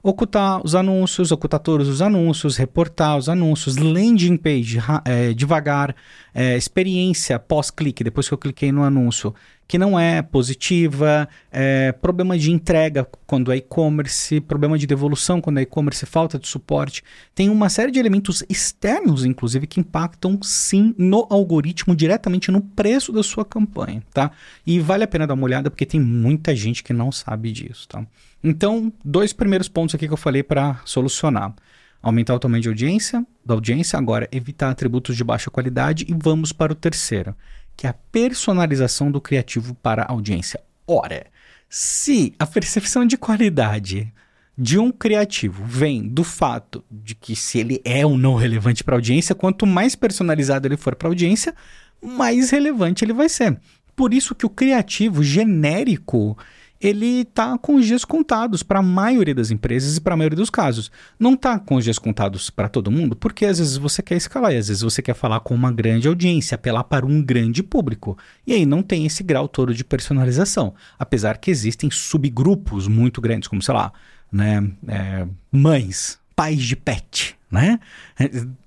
ocultar 0.08 0.64
os 0.64 0.76
anúncios, 0.76 1.32
ocultar 1.32 1.58
todos 1.58 1.88
os 1.88 2.00
anúncios, 2.00 2.56
reportar 2.56 3.18
os 3.18 3.28
anúncios, 3.28 3.76
landing 3.76 4.36
page 4.36 4.78
é, 5.04 5.32
devagar, 5.32 5.96
é, 6.32 6.56
experiência 6.56 7.40
pós-clique, 7.40 8.04
depois 8.04 8.28
que 8.28 8.34
eu 8.34 8.38
cliquei 8.38 8.70
no 8.70 8.84
anúncio, 8.84 9.34
que 9.68 9.78
não 9.78 9.99
é 9.99 10.23
positiva, 10.23 11.28
é, 11.50 11.92
problema 11.92 12.38
de 12.38 12.52
entrega 12.52 13.06
quando 13.26 13.50
é 13.50 13.56
e-commerce, 13.56 14.40
problema 14.40 14.78
de 14.78 14.87
devolução 14.87 15.40
quando 15.40 15.58
é 15.58 15.62
e-commerce, 15.62 16.06
falta 16.06 16.38
de 16.38 16.46
suporte. 16.46 17.02
Tem 17.35 17.49
uma 17.49 17.68
série 17.68 17.90
de 17.90 17.99
elementos 17.99 18.44
externos, 18.49 19.25
inclusive, 19.25 19.66
que 19.66 19.80
impactam 19.80 20.38
sim 20.42 20.94
no 20.96 21.26
algoritmo, 21.30 21.96
diretamente 21.96 22.50
no 22.50 22.61
preço 22.61 23.12
da 23.12 23.23
sua 23.23 23.44
campanha, 23.44 24.02
tá? 24.12 24.30
E 24.66 24.78
vale 24.78 25.04
a 25.04 25.08
pena 25.08 25.26
dar 25.26 25.35
uma 25.35 25.44
olhada 25.44 25.70
porque 25.70 25.87
tem 25.87 26.00
muita 26.00 26.54
gente 26.54 26.85
que 26.85 26.92
não 26.92 27.11
sabe 27.11 27.50
disso, 27.50 27.88
tá? 27.88 28.06
Então, 28.42 28.92
dois 29.04 29.32
primeiros 29.32 29.68
pontos 29.68 29.94
aqui 29.94 30.06
que 30.06 30.12
eu 30.12 30.18
falei 30.18 30.42
para 30.42 30.80
solucionar. 30.85 31.54
Aumentar 32.00 32.37
o 32.37 32.38
tamanho 32.38 32.62
de 32.62 32.68
audiência, 32.68 33.26
da 33.44 33.54
audiência, 33.54 33.99
agora 33.99 34.28
evitar 34.30 34.70
atributos 34.70 35.16
de 35.16 35.25
baixa 35.25 35.50
qualidade 35.50 36.06
e 36.08 36.14
vamos 36.16 36.52
para 36.52 36.73
o 36.73 36.76
terceiro, 36.76 37.35
que 37.76 37.87
é 37.87 37.90
a 37.90 37.95
personalização 38.11 39.11
do 39.11 39.21
criativo 39.21 39.75
para 39.75 40.02
a 40.02 40.12
audiência. 40.12 40.61
Ora, 40.87 41.26
se 41.68 42.35
a 42.38 42.47
percepção 42.47 43.04
de 43.04 43.16
qualidade 43.16 44.12
de 44.56 44.78
um 44.78 44.90
criativo 44.90 45.64
vem 45.64 46.09
do 46.09 46.25
fato 46.25 46.83
de 46.90 47.14
que 47.14 47.37
se 47.37 47.59
ele 47.59 47.83
é 47.85 48.06
ou 48.06 48.16
não 48.16 48.35
relevante 48.35 48.83
para 48.83 48.95
a 48.95 48.99
audiência, 48.99 49.35
quanto 49.35 49.66
mais 49.66 49.95
personalizado 49.95 50.66
ele 50.66 50.76
for 50.76 50.95
para 50.95 51.09
a 51.09 51.11
audiência, 51.11 51.54
mais 52.02 52.50
relevante 52.50 53.04
ele 53.04 53.12
vai 53.12 53.28
ser. 53.28 53.59
Por 53.95 54.14
isso 54.14 54.35
que 54.35 54.47
o 54.47 54.50
criativo 54.50 55.23
genérico 55.23 56.37
ele 56.80 57.21
está 57.21 57.56
com 57.59 57.76
os 57.76 57.87
dias 57.87 58.04
contados 58.04 58.62
para 58.62 58.80
a 58.80 58.83
maioria 58.83 59.35
das 59.35 59.50
empresas 59.50 59.97
e 59.97 60.00
para 60.00 60.14
a 60.14 60.16
maioria 60.16 60.37
dos 60.37 60.50
casos. 60.50 60.90
Não 61.18 61.35
está 61.35 61.59
com 61.59 61.76
os 61.76 61.85
dias 61.85 61.99
contados 61.99 62.50
para 62.50 62.68
todo 62.68 62.90
mundo, 62.90 63.16
porque 63.16 63.47
às 63.47 63.59
vezes 63.59 63.76
você 63.76 64.02
quer 64.02 64.16
escalar 64.16 64.52
e 64.52 64.56
às 64.56 64.68
vezes 64.68 64.83
você 64.83 65.00
quer 65.02 65.14
falar 65.14 65.40
com 65.40 65.54
uma 65.54 65.73
grande 65.73 66.09
audiência, 66.09 66.54
apelar 66.54 66.85
para 66.85 67.06
um 67.06 67.23
grande 67.23 67.62
público. 67.62 68.16
E 68.47 68.52
aí 68.52 68.66
não 68.66 68.83
tem 68.83 69.06
esse 69.06 69.23
grau 69.23 69.49
todo 69.49 69.75
de 69.75 69.85
personalização. 69.85 70.75
Apesar 70.99 71.38
que 71.38 71.50
existem 71.50 71.90
subgrupos 71.90 72.87
muito 72.88 73.21
grandes, 73.21 73.49
como 73.49 73.62
sei 73.62 73.75
lá, 73.75 73.92
né, 74.30 74.71
é, 74.88 75.26
mães, 75.50 76.18
pais 76.35 76.62
de 76.62 76.76
pet, 76.76 77.37
né? 77.56 77.80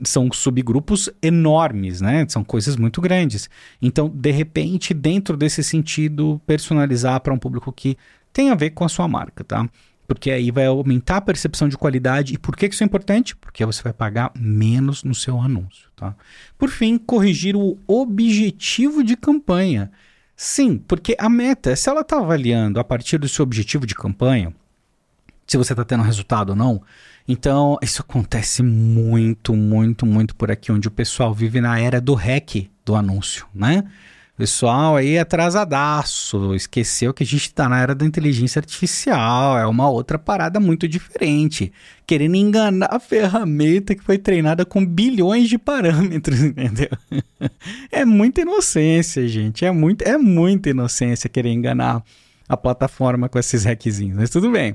São 0.03 0.31
subgrupos 0.31 1.10
enormes, 1.22 2.01
né? 2.01 2.25
São 2.27 2.43
coisas 2.43 2.75
muito 2.75 3.00
grandes. 3.00 3.50
Então, 3.79 4.10
de 4.10 4.31
repente, 4.31 4.93
dentro 4.93 5.38
desse 5.38 5.63
sentido, 5.63 6.41
personalizar 6.48 7.22
para 7.22 7.34
um 7.34 7.38
público 7.38 7.72
que 7.72 7.96
tem 8.34 8.50
a 8.50 8.55
ver 8.55 8.72
com 8.72 8.84
a 8.84 8.89
sua 8.89 9.08
marca, 9.08 9.43
tá? 9.43 9.69
Porque 10.08 10.31
aí 10.31 10.50
vai 10.50 10.65
aumentar 10.65 11.17
a 11.17 11.22
percepção 11.22 11.69
de 11.69 11.77
qualidade. 11.77 12.34
E 12.34 12.38
por 12.38 12.55
que 12.55 12.65
isso 12.65 12.84
é 12.84 12.86
importante? 12.86 13.36
Porque 13.36 13.63
você 13.63 13.84
vai 13.84 13.93
pagar 13.93 14.31
menos 14.36 15.03
no 15.03 15.13
seu 15.13 15.39
anúncio, 15.39 15.88
tá? 15.96 16.15
Por 16.58 16.69
fim, 16.69 16.98
corrigir 16.98 17.55
o 17.55 17.77
objetivo 17.88 19.03
de 19.03 19.15
campanha. 19.15 19.91
Sim, 20.36 20.77
porque 20.77 21.15
a 21.19 21.29
meta, 21.29 21.75
se 21.75 21.89
ela 21.89 22.01
está 22.01 22.17
avaliando 22.17 22.79
a 22.79 22.84
partir 22.84 23.19
do 23.19 23.29
seu 23.29 23.43
objetivo 23.43 23.86
de 23.86 23.93
campanha, 23.93 24.51
se 25.46 25.58
você 25.58 25.74
está 25.74 25.84
tendo 25.84 26.03
resultado 26.03 26.51
ou 26.51 26.55
não, 26.55 26.81
então, 27.31 27.77
isso 27.81 28.01
acontece 28.01 28.63
muito, 28.63 29.55
muito, 29.55 30.05
muito 30.05 30.36
por 30.36 30.50
aqui, 30.51 30.71
onde 30.71 30.88
o 30.88 30.91
pessoal 30.91 31.33
vive 31.33 31.62
na 31.62 31.79
era 31.79 32.01
do 32.01 32.15
hack 32.15 32.67
do 32.83 32.95
anúncio, 32.95 33.45
né? 33.53 33.83
pessoal 34.39 34.95
aí 34.95 35.15
é 35.15 35.19
atrasadaço, 35.19 36.55
esqueceu 36.55 37.13
que 37.13 37.24
a 37.24 37.25
gente 37.25 37.41
está 37.41 37.67
na 37.67 37.81
era 37.81 37.93
da 37.93 38.05
inteligência 38.05 38.59
artificial, 38.59 39.57
é 39.57 39.67
uma 39.67 39.89
outra 39.89 40.17
parada 40.17 40.62
muito 40.62 40.88
diferente, 40.88 41.74
querendo 42.07 42.36
enganar 42.36 42.88
a 42.89 43.01
ferramenta 43.01 43.93
que 43.93 44.01
foi 44.01 44.17
treinada 44.17 44.63
com 44.63 44.86
bilhões 44.86 45.50
de 45.50 45.57
parâmetros, 45.57 46.39
entendeu? 46.41 46.88
É 47.91 48.05
muita 48.05 48.39
inocência, 48.39 49.27
gente, 49.27 49.65
é, 49.65 49.71
muito, 49.71 50.03
é 50.03 50.17
muita 50.17 50.69
inocência 50.69 51.29
querer 51.29 51.51
enganar 51.51 52.01
a 52.48 52.55
plataforma 52.55 53.27
com 53.27 53.38
esses 53.38 53.65
hackzinhos, 53.65 54.15
mas 54.15 54.29
tudo 54.29 54.50
bem. 54.50 54.74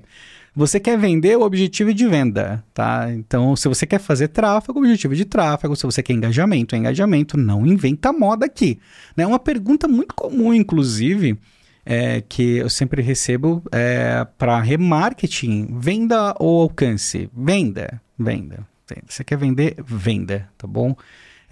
Você 0.56 0.78
quer 0.78 0.96
vender 0.96 1.37
o 1.37 1.42
objetivo 1.42 1.92
de 1.92 2.06
venda, 2.06 2.64
tá? 2.73 3.11
Então, 3.12 3.56
se 3.56 3.66
você 3.66 3.84
quer 3.84 3.99
fazer 3.99 4.28
tráfego, 4.28 4.78
objetivo 4.78 5.14
de 5.14 5.25
tráfego. 5.25 5.75
Se 5.75 5.84
você 5.84 6.00
quer 6.00 6.12
engajamento, 6.12 6.76
é 6.76 6.78
engajamento. 6.78 7.37
Não 7.37 7.66
inventa 7.66 8.12
moda 8.12 8.46
aqui. 8.46 8.78
É 9.16 9.23
né? 9.23 9.26
uma 9.26 9.40
pergunta 9.40 9.88
muito 9.88 10.14
comum, 10.14 10.54
inclusive, 10.54 11.37
é, 11.84 12.20
que 12.20 12.58
eu 12.58 12.70
sempre 12.70 13.02
recebo 13.02 13.64
é, 13.73 14.25
para 14.38 14.61
remarketing: 14.61 15.76
venda 15.76 16.37
ou 16.38 16.62
alcance? 16.62 17.28
Venda, 17.37 18.00
venda. 18.16 18.64
Você 19.08 19.25
quer 19.25 19.37
vender? 19.37 19.75
Venda, 19.84 20.49
tá 20.56 20.68
bom? 20.68 20.94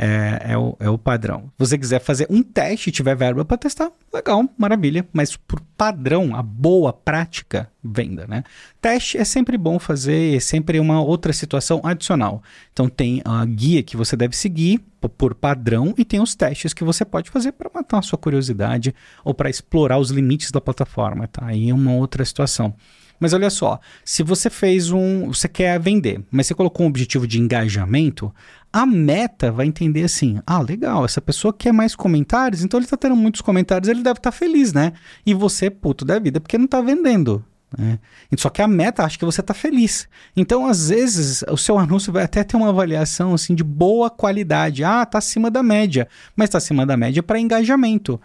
É, 0.04 0.54
é, 0.54 0.58
o, 0.58 0.76
é 0.80 0.90
o 0.90 0.98
padrão. 0.98 1.44
Se 1.44 1.52
você 1.58 1.78
quiser 1.78 2.00
fazer 2.00 2.26
um 2.28 2.42
teste 2.42 2.88
e 2.88 2.92
tiver 2.92 3.14
verba 3.14 3.44
para 3.44 3.56
testar, 3.56 3.88
legal, 4.12 4.44
maravilha. 4.58 5.06
Mas 5.12 5.36
por 5.36 5.60
padrão, 5.76 6.34
a 6.34 6.42
boa 6.42 6.92
prática, 6.92 7.70
venda, 7.84 8.26
né? 8.26 8.42
Teste 8.80 9.16
é 9.16 9.24
sempre 9.24 9.56
bom 9.56 9.78
fazer, 9.78 10.36
é 10.36 10.40
sempre 10.40 10.80
uma 10.80 11.00
outra 11.00 11.32
situação 11.32 11.80
adicional. 11.84 12.42
Então 12.72 12.88
tem 12.88 13.22
a 13.24 13.44
guia 13.44 13.80
que 13.84 13.96
você 13.96 14.16
deve 14.16 14.36
seguir 14.36 14.80
por 15.16 15.36
padrão 15.36 15.94
e 15.96 16.04
tem 16.04 16.20
os 16.20 16.34
testes 16.34 16.74
que 16.74 16.82
você 16.82 17.04
pode 17.04 17.30
fazer 17.30 17.52
para 17.52 17.70
matar 17.72 17.98
a 17.98 18.02
sua 18.02 18.18
curiosidade 18.18 18.92
ou 19.24 19.32
para 19.32 19.48
explorar 19.48 19.98
os 19.98 20.10
limites 20.10 20.50
da 20.50 20.60
plataforma, 20.60 21.28
tá? 21.28 21.46
Aí 21.46 21.70
é 21.70 21.74
uma 21.74 21.92
outra 21.92 22.24
situação. 22.24 22.74
Mas 23.22 23.32
olha 23.32 23.50
só, 23.50 23.78
se 24.04 24.24
você 24.24 24.50
fez 24.50 24.90
um. 24.90 25.28
Você 25.28 25.46
quer 25.46 25.78
vender, 25.78 26.24
mas 26.28 26.48
você 26.48 26.54
colocou 26.54 26.84
um 26.84 26.88
objetivo 26.88 27.24
de 27.24 27.38
engajamento, 27.38 28.34
a 28.72 28.86
meta 28.86 29.52
vai 29.52 29.66
entender 29.66 30.04
assim: 30.04 30.40
ah, 30.46 30.60
legal, 30.60 31.04
essa 31.04 31.20
pessoa 31.20 31.52
quer 31.52 31.72
mais 31.72 31.94
comentários, 31.94 32.64
então 32.64 32.78
ele 32.78 32.86
está 32.86 32.96
tendo 32.96 33.14
muitos 33.14 33.40
comentários, 33.40 33.88
ele 33.88 34.02
deve 34.02 34.18
estar 34.18 34.30
tá 34.30 34.36
feliz, 34.36 34.72
né? 34.72 34.92
E 35.26 35.34
você, 35.34 35.68
puto 35.68 36.04
da 36.04 36.18
vida, 36.18 36.40
porque 36.40 36.56
não 36.56 36.64
está 36.64 36.80
vendendo. 36.80 37.44
Né? 37.76 37.98
Só 38.36 38.50
que 38.50 38.60
a 38.60 38.68
meta 38.68 39.04
acha 39.04 39.18
que 39.18 39.24
você 39.24 39.40
está 39.40 39.54
feliz. 39.54 40.08
Então, 40.36 40.66
às 40.66 40.88
vezes, 40.88 41.42
o 41.50 41.56
seu 41.56 41.78
anúncio 41.78 42.12
vai 42.12 42.24
até 42.24 42.44
ter 42.44 42.56
uma 42.56 42.68
avaliação 42.68 43.34
assim 43.34 43.54
de 43.54 43.64
boa 43.64 44.10
qualidade. 44.10 44.84
Ah, 44.84 45.02
está 45.02 45.18
acima 45.18 45.50
da 45.50 45.62
média, 45.62 46.08
mas 46.36 46.48
está 46.48 46.58
acima 46.58 46.84
da 46.84 46.96
média 46.96 47.22
para 47.22 47.40
engajamento. 47.40 48.20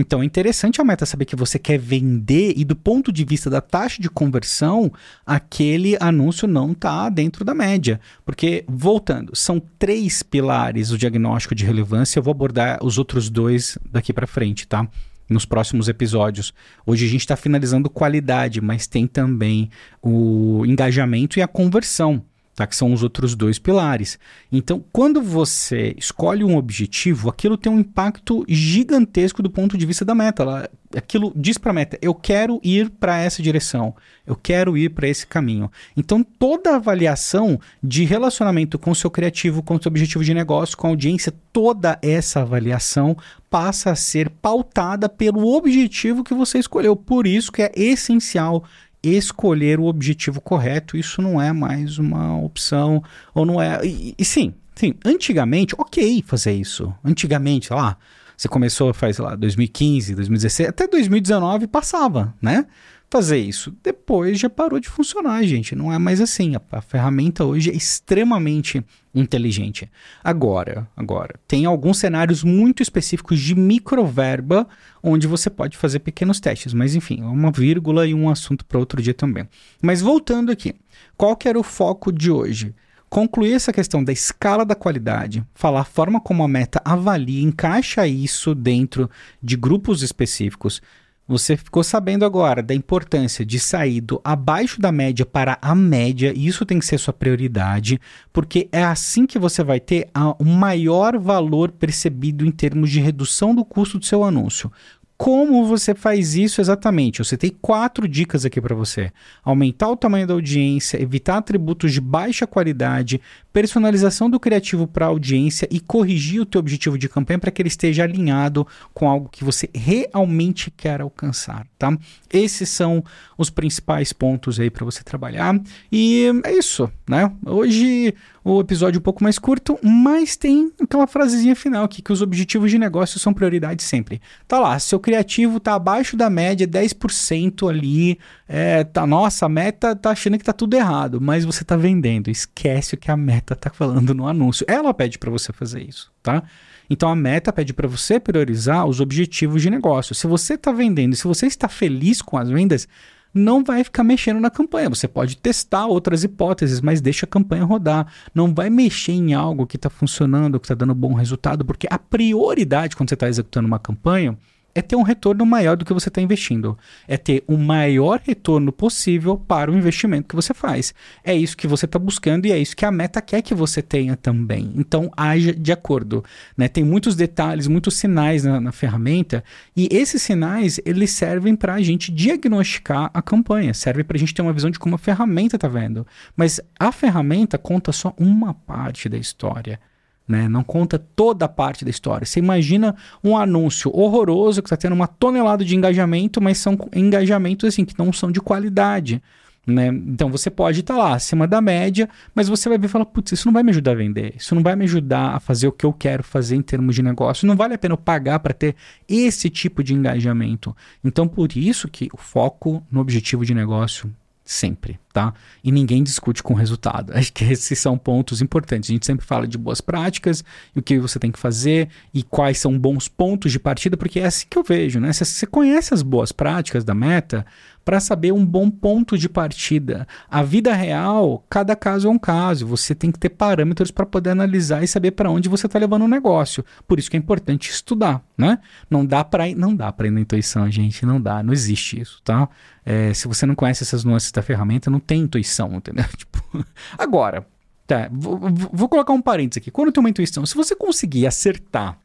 Então 0.00 0.22
é 0.22 0.24
interessante 0.24 0.80
a 0.80 0.84
meta 0.84 1.04
saber 1.04 1.26
que 1.26 1.36
você 1.36 1.58
quer 1.58 1.78
vender 1.78 2.54
e 2.56 2.64
do 2.64 2.74
ponto 2.74 3.12
de 3.12 3.22
vista 3.22 3.50
da 3.50 3.60
taxa 3.60 4.00
de 4.00 4.08
conversão, 4.08 4.90
aquele 5.26 5.94
anúncio 6.00 6.48
não 6.48 6.72
está 6.72 7.10
dentro 7.10 7.44
da 7.44 7.54
média. 7.54 8.00
Porque, 8.24 8.64
voltando, 8.66 9.36
são 9.36 9.60
três 9.78 10.22
pilares 10.22 10.90
o 10.90 10.96
diagnóstico 10.96 11.54
de 11.54 11.66
relevância. 11.66 12.18
Eu 12.18 12.22
vou 12.22 12.32
abordar 12.32 12.78
os 12.82 12.96
outros 12.96 13.28
dois 13.28 13.76
daqui 13.92 14.10
para 14.10 14.26
frente, 14.26 14.66
tá? 14.66 14.88
Nos 15.28 15.44
próximos 15.44 15.86
episódios. 15.86 16.54
Hoje 16.86 17.04
a 17.04 17.08
gente 17.08 17.20
está 17.20 17.36
finalizando 17.36 17.90
qualidade, 17.90 18.58
mas 18.58 18.86
tem 18.86 19.06
também 19.06 19.68
o 20.02 20.64
engajamento 20.64 21.38
e 21.38 21.42
a 21.42 21.46
conversão 21.46 22.24
tá? 22.60 22.66
que 22.66 22.76
são 22.76 22.92
os 22.92 23.02
outros 23.02 23.34
dois 23.34 23.58
pilares. 23.58 24.18
Então, 24.52 24.84
quando 24.92 25.22
você 25.22 25.94
escolhe 25.96 26.44
um 26.44 26.56
objetivo, 26.56 27.30
aquilo 27.30 27.56
tem 27.56 27.72
um 27.72 27.80
impacto 27.80 28.44
gigantesco 28.46 29.42
do 29.42 29.50
ponto 29.50 29.78
de 29.78 29.86
vista 29.86 30.04
da 30.04 30.14
meta. 30.14 30.42
Ela, 30.42 30.70
aquilo 30.94 31.32
diz 31.34 31.56
para 31.56 31.70
a 31.70 31.74
meta: 31.74 31.98
eu 32.02 32.14
quero 32.14 32.60
ir 32.62 32.90
para 32.90 33.18
essa 33.18 33.42
direção, 33.42 33.94
eu 34.26 34.36
quero 34.36 34.76
ir 34.76 34.90
para 34.90 35.08
esse 35.08 35.26
caminho. 35.26 35.70
Então, 35.96 36.22
toda 36.22 36.76
avaliação 36.76 37.58
de 37.82 38.04
relacionamento 38.04 38.78
com 38.78 38.90
o 38.90 38.94
seu 38.94 39.10
criativo, 39.10 39.62
com 39.62 39.76
o 39.76 39.82
seu 39.82 39.88
objetivo 39.88 40.22
de 40.22 40.34
negócio, 40.34 40.76
com 40.76 40.86
a 40.86 40.90
audiência, 40.90 41.32
toda 41.52 41.98
essa 42.02 42.42
avaliação 42.42 43.16
passa 43.48 43.90
a 43.90 43.96
ser 43.96 44.30
pautada 44.30 45.08
pelo 45.08 45.56
objetivo 45.56 46.22
que 46.22 46.34
você 46.34 46.58
escolheu. 46.58 46.94
Por 46.94 47.26
isso 47.26 47.50
que 47.50 47.62
é 47.62 47.72
essencial 47.74 48.64
escolher 49.02 49.80
o 49.80 49.84
objetivo 49.84 50.40
correto, 50.40 50.96
isso 50.96 51.22
não 51.22 51.40
é 51.40 51.52
mais 51.52 51.98
uma 51.98 52.38
opção, 52.38 53.02
ou 53.34 53.46
não 53.46 53.60
é. 53.60 53.84
E, 53.84 54.14
e 54.18 54.24
sim, 54.24 54.54
sim, 54.74 54.94
antigamente, 55.04 55.74
ok 55.78 56.22
fazer 56.26 56.52
isso. 56.52 56.92
Antigamente, 57.04 57.72
lá, 57.72 57.96
você 58.36 58.48
começou 58.48 58.92
faz, 58.94 59.16
sei 59.16 59.24
lá, 59.24 59.34
2015, 59.34 60.14
2016, 60.14 60.68
até 60.68 60.86
2019 60.86 61.66
passava, 61.66 62.34
né? 62.40 62.66
Fazer 63.10 63.38
isso. 63.38 63.76
Depois 63.82 64.38
já 64.38 64.48
parou 64.48 64.78
de 64.78 64.88
funcionar, 64.88 65.42
gente. 65.42 65.74
Não 65.74 65.92
é 65.92 65.98
mais 65.98 66.20
assim. 66.20 66.54
A, 66.54 66.60
a, 66.70 66.80
ferramenta 66.80 67.44
hoje 67.44 67.70
é 67.70 67.74
extremamente 67.74 68.84
inteligente. 69.12 69.90
Agora, 70.22 70.88
agora, 70.96 71.34
tem 71.48 71.66
alguns 71.66 71.98
cenários 71.98 72.44
muito 72.44 72.82
específicos 72.82 73.40
de 73.40 73.54
microverba 73.54 74.68
onde 75.02 75.26
você 75.26 75.50
pode 75.50 75.76
fazer 75.76 75.98
pequenos 75.98 76.38
testes. 76.38 76.72
Mas 76.72 76.94
enfim, 76.94 77.20
uma 77.22 77.50
vírgula 77.50 78.06
e 78.06 78.14
um 78.14 78.30
assunto 78.30 78.64
para 78.64 78.78
outro 78.78 79.02
dia 79.02 79.14
também. 79.14 79.48
Mas 79.82 80.00
voltando 80.00 80.52
aqui, 80.52 80.74
qual 81.16 81.36
que 81.36 81.48
era 81.48 81.58
o 81.58 81.64
foco 81.64 82.12
de 82.12 82.30
hoje? 82.30 82.72
concluir 83.10 83.54
essa 83.54 83.72
questão 83.72 84.04
da 84.04 84.12
escala 84.12 84.64
da 84.64 84.76
qualidade, 84.76 85.44
falar 85.52 85.80
a 85.80 85.84
forma 85.84 86.20
como 86.20 86.44
a 86.44 86.48
meta 86.48 86.80
avalia, 86.84 87.42
encaixa 87.42 88.06
isso 88.06 88.54
dentro 88.54 89.10
de 89.42 89.56
grupos 89.56 90.02
específicos, 90.02 90.80
você 91.30 91.56
ficou 91.56 91.84
sabendo 91.84 92.24
agora 92.24 92.60
da 92.60 92.74
importância 92.74 93.46
de 93.46 93.60
sair 93.60 94.00
do 94.00 94.20
abaixo 94.24 94.80
da 94.80 94.90
média 94.90 95.24
para 95.24 95.56
a 95.62 95.76
média, 95.76 96.32
e 96.34 96.44
isso 96.44 96.66
tem 96.66 96.80
que 96.80 96.84
ser 96.84 96.98
sua 96.98 97.14
prioridade, 97.14 98.00
porque 98.32 98.68
é 98.72 98.82
assim 98.82 99.26
que 99.26 99.38
você 99.38 99.62
vai 99.62 99.78
ter 99.78 100.08
o 100.40 100.44
maior 100.44 101.16
valor 101.16 101.70
percebido 101.70 102.44
em 102.44 102.50
termos 102.50 102.90
de 102.90 102.98
redução 102.98 103.54
do 103.54 103.64
custo 103.64 103.96
do 103.96 104.04
seu 104.04 104.24
anúncio. 104.24 104.72
Como 105.20 105.66
você 105.66 105.94
faz 105.94 106.34
isso 106.34 106.62
exatamente? 106.62 107.18
Eu 107.18 107.26
citei 107.26 107.54
quatro 107.60 108.08
dicas 108.08 108.46
aqui 108.46 108.58
para 108.58 108.74
você: 108.74 109.12
aumentar 109.44 109.90
o 109.90 109.96
tamanho 109.96 110.26
da 110.26 110.32
audiência, 110.32 110.96
evitar 110.96 111.36
atributos 111.36 111.92
de 111.92 112.00
baixa 112.00 112.46
qualidade, 112.46 113.20
personalização 113.52 114.30
do 114.30 114.40
criativo 114.40 114.86
para 114.86 115.04
a 115.04 115.08
audiência 115.10 115.68
e 115.70 115.78
corrigir 115.78 116.40
o 116.40 116.46
teu 116.46 116.58
objetivo 116.58 116.96
de 116.96 117.06
campanha 117.06 117.38
para 117.38 117.50
que 117.50 117.60
ele 117.60 117.68
esteja 117.68 118.02
alinhado 118.02 118.66
com 118.94 119.10
algo 119.10 119.28
que 119.28 119.44
você 119.44 119.68
realmente 119.74 120.70
quer 120.70 121.02
alcançar, 121.02 121.66
tá? 121.78 121.94
Esses 122.32 122.70
são 122.70 123.04
os 123.36 123.50
principais 123.50 124.14
pontos 124.14 124.58
aí 124.58 124.70
para 124.70 124.86
você 124.86 125.02
trabalhar. 125.02 125.60
E 125.92 126.30
é 126.44 126.52
isso, 126.56 126.90
né? 127.06 127.30
Hoje 127.44 128.14
o 128.42 128.60
episódio 128.60 128.98
é 128.98 129.00
um 129.00 129.02
pouco 129.02 129.22
mais 129.22 129.38
curto, 129.38 129.78
mas 129.82 130.34
tem 130.34 130.72
aquela 130.80 131.06
frasezinha 131.06 131.54
final 131.54 131.84
aqui 131.84 132.00
que 132.00 132.12
os 132.12 132.22
objetivos 132.22 132.70
de 132.70 132.78
negócio 132.78 133.20
são 133.20 133.34
prioridade 133.34 133.82
sempre. 133.82 134.20
Tá 134.48 134.58
lá, 134.58 134.78
seu 134.78 134.98
criativo 135.10 135.58
tá 135.58 135.74
abaixo 135.74 136.16
da 136.16 136.30
média, 136.30 136.68
10% 136.68 137.68
ali, 137.68 138.16
é, 138.48 138.84
tá, 138.84 139.04
nossa, 139.04 139.46
a 139.46 139.48
meta 139.48 139.96
tá 139.96 140.10
achando 140.10 140.38
que 140.38 140.44
tá 140.44 140.52
tudo 140.52 140.74
errado, 140.74 141.20
mas 141.20 141.44
você 141.44 141.64
tá 141.64 141.76
vendendo. 141.76 142.30
Esquece 142.30 142.94
o 142.94 142.98
que 142.98 143.10
a 143.10 143.16
meta 143.16 143.56
tá 143.56 143.70
falando 143.70 144.14
no 144.14 144.28
anúncio. 144.28 144.64
Ela 144.68 144.94
pede 144.94 145.18
para 145.18 145.28
você 145.28 145.52
fazer 145.52 145.82
isso, 145.82 146.12
tá? 146.22 146.44
Então 146.88 147.08
a 147.08 147.16
meta 147.16 147.52
pede 147.52 147.72
para 147.72 147.88
você 147.88 148.20
priorizar 148.20 148.86
os 148.86 149.00
objetivos 149.00 149.60
de 149.60 149.68
negócio. 149.68 150.14
Se 150.14 150.28
você 150.28 150.54
está 150.54 150.70
vendendo, 150.70 151.16
se 151.16 151.24
você 151.24 151.46
está 151.46 151.68
feliz 151.68 152.22
com 152.22 152.38
as 152.38 152.48
vendas, 152.48 152.86
não 153.34 153.64
vai 153.64 153.82
ficar 153.82 154.04
mexendo 154.04 154.38
na 154.38 154.50
campanha. 154.50 154.88
Você 154.88 155.08
pode 155.08 155.36
testar 155.36 155.86
outras 155.86 156.22
hipóteses, 156.22 156.80
mas 156.80 157.00
deixa 157.00 157.26
a 157.26 157.28
campanha 157.28 157.64
rodar. 157.64 158.06
Não 158.32 158.54
vai 158.54 158.70
mexer 158.70 159.12
em 159.12 159.34
algo 159.34 159.66
que 159.66 159.74
está 159.74 159.90
funcionando, 159.90 160.60
que 160.60 160.66
está 160.66 160.74
dando 160.74 160.94
bom 160.94 161.14
resultado, 161.14 161.64
porque 161.64 161.88
a 161.90 161.98
prioridade 161.98 162.94
quando 162.94 163.08
você 163.08 163.14
está 163.14 163.28
executando 163.28 163.66
uma 163.66 163.78
campanha 163.80 164.38
é 164.74 164.82
ter 164.82 164.96
um 164.96 165.02
retorno 165.02 165.44
maior 165.44 165.76
do 165.76 165.84
que 165.84 165.92
você 165.92 166.08
está 166.08 166.20
investindo. 166.20 166.78
É 167.08 167.16
ter 167.16 167.42
o 167.46 167.56
maior 167.56 168.20
retorno 168.22 168.72
possível 168.72 169.36
para 169.36 169.70
o 169.70 169.76
investimento 169.76 170.28
que 170.28 170.36
você 170.36 170.54
faz. 170.54 170.94
É 171.24 171.34
isso 171.34 171.56
que 171.56 171.66
você 171.66 171.84
está 171.84 171.98
buscando 171.98 172.46
e 172.46 172.52
é 172.52 172.58
isso 172.58 172.76
que 172.76 172.84
a 172.84 172.90
meta 172.90 173.20
quer 173.20 173.42
que 173.42 173.54
você 173.54 173.82
tenha 173.82 174.16
também. 174.16 174.72
Então, 174.76 175.10
haja 175.16 175.52
de 175.52 175.72
acordo. 175.72 176.24
Né? 176.56 176.68
Tem 176.68 176.84
muitos 176.84 177.16
detalhes, 177.16 177.66
muitos 177.66 177.94
sinais 177.94 178.44
na, 178.44 178.60
na 178.60 178.72
ferramenta 178.72 179.42
e 179.76 179.88
esses 179.90 180.22
sinais 180.22 180.80
eles 180.84 181.10
servem 181.10 181.56
para 181.56 181.74
a 181.74 181.82
gente 181.82 182.12
diagnosticar 182.12 183.10
a 183.12 183.22
campanha, 183.22 183.74
serve 183.74 184.04
para 184.04 184.16
a 184.16 184.20
gente 184.20 184.34
ter 184.34 184.42
uma 184.42 184.52
visão 184.52 184.70
de 184.70 184.78
como 184.78 184.94
a 184.94 184.98
ferramenta 184.98 185.56
está 185.56 185.68
vendo. 185.68 186.06
Mas 186.36 186.60
a 186.78 186.92
ferramenta 186.92 187.58
conta 187.58 187.92
só 187.92 188.14
uma 188.18 188.54
parte 188.54 189.08
da 189.08 189.18
história. 189.18 189.80
Né? 190.30 190.48
Não 190.48 190.62
conta 190.62 190.96
toda 190.96 191.46
a 191.46 191.48
parte 191.48 191.84
da 191.84 191.90
história. 191.90 192.24
Você 192.24 192.38
imagina 192.38 192.94
um 193.22 193.36
anúncio 193.36 193.90
horroroso 193.92 194.62
que 194.62 194.68
está 194.68 194.76
tendo 194.76 194.92
uma 194.92 195.08
tonelada 195.08 195.64
de 195.64 195.74
engajamento, 195.74 196.40
mas 196.40 196.58
são 196.58 196.78
engajamentos 196.94 197.66
assim 197.66 197.84
que 197.84 197.98
não 197.98 198.12
são 198.12 198.30
de 198.30 198.40
qualidade. 198.40 199.20
Né? 199.66 199.88
Então 199.88 200.30
você 200.30 200.48
pode 200.48 200.80
estar 200.80 200.94
tá 200.94 201.00
lá 201.00 201.14
acima 201.16 201.48
da 201.48 201.60
média, 201.60 202.08
mas 202.32 202.48
você 202.48 202.68
vai 202.68 202.78
ver 202.78 202.86
e 202.86 202.88
falar: 202.88 203.06
putz, 203.06 203.32
isso 203.32 203.46
não 203.48 203.52
vai 203.52 203.64
me 203.64 203.70
ajudar 203.70 203.90
a 203.90 203.96
vender, 203.96 204.34
isso 204.36 204.54
não 204.54 204.62
vai 204.62 204.76
me 204.76 204.84
ajudar 204.84 205.34
a 205.34 205.40
fazer 205.40 205.66
o 205.66 205.72
que 205.72 205.84
eu 205.84 205.92
quero 205.92 206.22
fazer 206.22 206.54
em 206.54 206.62
termos 206.62 206.94
de 206.94 207.02
negócio, 207.02 207.44
não 207.44 207.56
vale 207.56 207.74
a 207.74 207.78
pena 207.78 207.94
eu 207.94 207.98
pagar 207.98 208.38
para 208.38 208.54
ter 208.54 208.76
esse 209.08 209.50
tipo 209.50 209.82
de 209.82 209.94
engajamento. 209.94 210.76
Então, 211.02 211.26
por 211.26 211.56
isso 211.56 211.88
que 211.88 212.08
o 212.12 212.16
foco 212.16 212.84
no 212.88 213.00
objetivo 213.00 213.44
de 213.44 213.52
negócio 213.52 214.08
sempre, 214.44 214.96
tá? 215.12 215.32
E 215.62 215.72
ninguém 215.72 216.02
discute 216.02 216.42
com 216.42 216.54
o 216.54 216.56
resultado. 216.56 217.12
Acho 217.16 217.32
que 217.32 217.44
esses 217.44 217.78
são 217.78 217.98
pontos 217.98 218.40
importantes. 218.40 218.90
A 218.90 218.92
gente 218.92 219.06
sempre 219.06 219.26
fala 219.26 219.46
de 219.46 219.58
boas 219.58 219.80
práticas 219.80 220.44
e 220.74 220.78
o 220.78 220.82
que 220.82 220.98
você 220.98 221.18
tem 221.18 221.30
que 221.30 221.38
fazer 221.38 221.88
e 222.12 222.22
quais 222.22 222.58
são 222.58 222.78
bons 222.78 223.08
pontos 223.08 223.52
de 223.52 223.58
partida, 223.58 223.96
porque 223.96 224.20
é 224.20 224.26
assim 224.26 224.46
que 224.48 224.58
eu 224.58 224.62
vejo, 224.62 225.00
né? 225.00 225.12
Você 225.12 225.46
conhece 225.46 225.92
as 225.94 226.02
boas 226.02 226.32
práticas 226.32 226.84
da 226.84 226.94
meta, 226.94 227.44
para 227.84 227.98
saber 227.98 228.32
um 228.32 228.44
bom 228.44 228.70
ponto 228.70 229.16
de 229.16 229.28
partida. 229.28 230.06
A 230.30 230.42
vida 230.42 230.72
real, 230.72 231.44
cada 231.48 231.74
caso 231.74 232.06
é 232.06 232.10
um 232.10 232.18
caso. 232.18 232.66
Você 232.66 232.94
tem 232.94 233.10
que 233.10 233.18
ter 233.18 233.30
parâmetros 233.30 233.90
para 233.90 234.06
poder 234.06 234.30
analisar 234.30 234.84
e 234.84 234.88
saber 234.88 235.12
para 235.12 235.30
onde 235.30 235.48
você 235.48 235.66
está 235.66 235.78
levando 235.78 236.02
o 236.02 236.08
negócio. 236.08 236.64
Por 236.86 236.98
isso 236.98 237.10
que 237.10 237.16
é 237.16 237.18
importante 237.18 237.70
estudar, 237.70 238.22
né? 238.36 238.58
Não 238.88 239.04
dá 239.04 239.24
para 239.24 239.48
ir, 239.48 239.54
não 239.54 239.74
dá 239.74 239.90
para 239.90 240.06
ir 240.06 240.10
na 240.10 240.20
intuição, 240.20 240.70
gente, 240.70 241.04
não 241.04 241.20
dá, 241.20 241.42
não 241.42 241.52
existe 241.52 242.00
isso, 242.00 242.20
tá? 242.22 242.48
É, 242.84 243.12
se 243.12 243.26
você 243.28 243.44
não 243.44 243.54
conhece 243.54 243.82
essas 243.82 244.04
nuances 244.04 244.30
da 244.32 244.42
ferramenta, 244.42 244.90
não 244.90 244.99
tem 245.00 245.22
intuição, 245.22 245.74
entendeu? 245.74 246.04
Tipo, 246.16 246.64
agora, 246.98 247.46
tá, 247.86 248.08
vou, 248.12 248.38
vou 248.72 248.88
colocar 248.88 249.12
um 249.12 249.22
parênteses 249.22 249.62
aqui. 249.62 249.70
Quando 249.70 249.92
tem 249.92 250.00
uma 250.00 250.10
intuição, 250.10 250.44
se 250.46 250.54
você 250.54 250.74
conseguir 250.76 251.26
acertar 251.26 251.98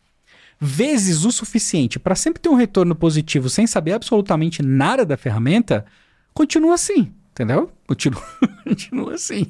vezes 0.60 1.26
o 1.26 1.32
suficiente 1.32 2.00
para 2.00 2.16
sempre 2.16 2.42
ter 2.42 2.50
um 2.50 2.56
retorno 2.56 2.96
positivo 2.96 3.50
sem 3.50 3.68
saber 3.68 3.94
absolutamente 3.94 4.62
nada 4.62 5.06
da 5.06 5.18
ferramenta, 5.18 5.86
continua 6.34 6.76
assim, 6.76 7.12
entendeu? 7.32 7.72
Continua, 7.88 8.24
continua 8.64 9.14
assim. 9.14 9.48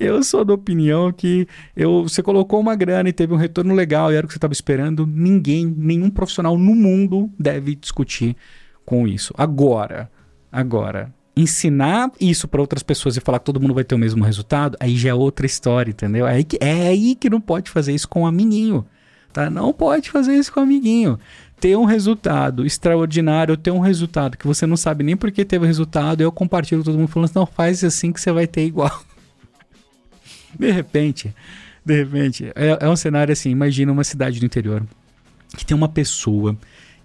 Eu 0.00 0.22
sou 0.22 0.44
da 0.44 0.54
opinião 0.54 1.12
que 1.12 1.46
eu, 1.76 2.04
você 2.04 2.22
colocou 2.22 2.58
uma 2.58 2.74
grana 2.74 3.08
e 3.08 3.12
teve 3.12 3.34
um 3.34 3.36
retorno 3.36 3.74
legal 3.74 4.10
e 4.10 4.16
era 4.16 4.24
o 4.24 4.28
que 4.28 4.32
você 4.32 4.38
estava 4.38 4.52
esperando. 4.52 5.06
Ninguém, 5.06 5.66
nenhum 5.66 6.08
profissional 6.08 6.56
no 6.56 6.74
mundo 6.74 7.30
deve 7.38 7.74
discutir 7.74 8.34
com 8.84 9.06
isso. 9.06 9.34
Agora, 9.36 10.10
agora, 10.50 11.12
ensinar 11.40 12.10
isso 12.20 12.48
para 12.48 12.60
outras 12.60 12.82
pessoas 12.82 13.16
e 13.16 13.20
falar 13.20 13.38
que 13.38 13.44
todo 13.44 13.60
mundo 13.60 13.74
vai 13.74 13.84
ter 13.84 13.94
o 13.94 13.98
mesmo 13.98 14.24
resultado, 14.24 14.76
aí 14.80 14.96
já 14.96 15.10
é 15.10 15.14
outra 15.14 15.46
história, 15.46 15.90
entendeu? 15.90 16.26
É 16.26 16.34
aí 16.34 16.44
que, 16.44 16.58
é 16.60 16.88
aí 16.88 17.14
que 17.14 17.30
não 17.30 17.40
pode 17.40 17.70
fazer 17.70 17.94
isso 17.94 18.08
com 18.08 18.22
o 18.22 18.26
amiguinho. 18.26 18.84
Tá? 19.32 19.48
Não 19.48 19.72
pode 19.72 20.10
fazer 20.10 20.34
isso 20.34 20.52
com 20.52 20.60
o 20.60 20.62
amiguinho. 20.64 21.18
Ter 21.60 21.76
um 21.76 21.84
resultado 21.84 22.66
extraordinário, 22.66 23.56
ter 23.56 23.70
um 23.70 23.78
resultado 23.78 24.36
que 24.36 24.46
você 24.46 24.66
não 24.66 24.76
sabe 24.76 25.04
nem 25.04 25.16
por 25.16 25.30
que 25.30 25.44
teve 25.44 25.66
resultado, 25.66 26.20
eu 26.20 26.32
compartilho 26.32 26.80
com 26.80 26.86
todo 26.86 26.98
mundo 26.98 27.08
falando, 27.08 27.30
não 27.34 27.46
faz 27.46 27.84
assim 27.84 28.12
que 28.12 28.20
você 28.20 28.32
vai 28.32 28.46
ter 28.46 28.64
igual. 28.64 29.04
de 30.58 30.70
repente, 30.72 31.34
de 31.84 32.02
repente, 32.02 32.52
é, 32.54 32.78
é 32.80 32.88
um 32.88 32.96
cenário 32.96 33.32
assim, 33.32 33.50
imagina 33.50 33.92
uma 33.92 34.04
cidade 34.04 34.40
do 34.40 34.46
interior 34.46 34.82
que 35.56 35.64
tem 35.64 35.76
uma 35.76 35.88
pessoa 35.88 36.56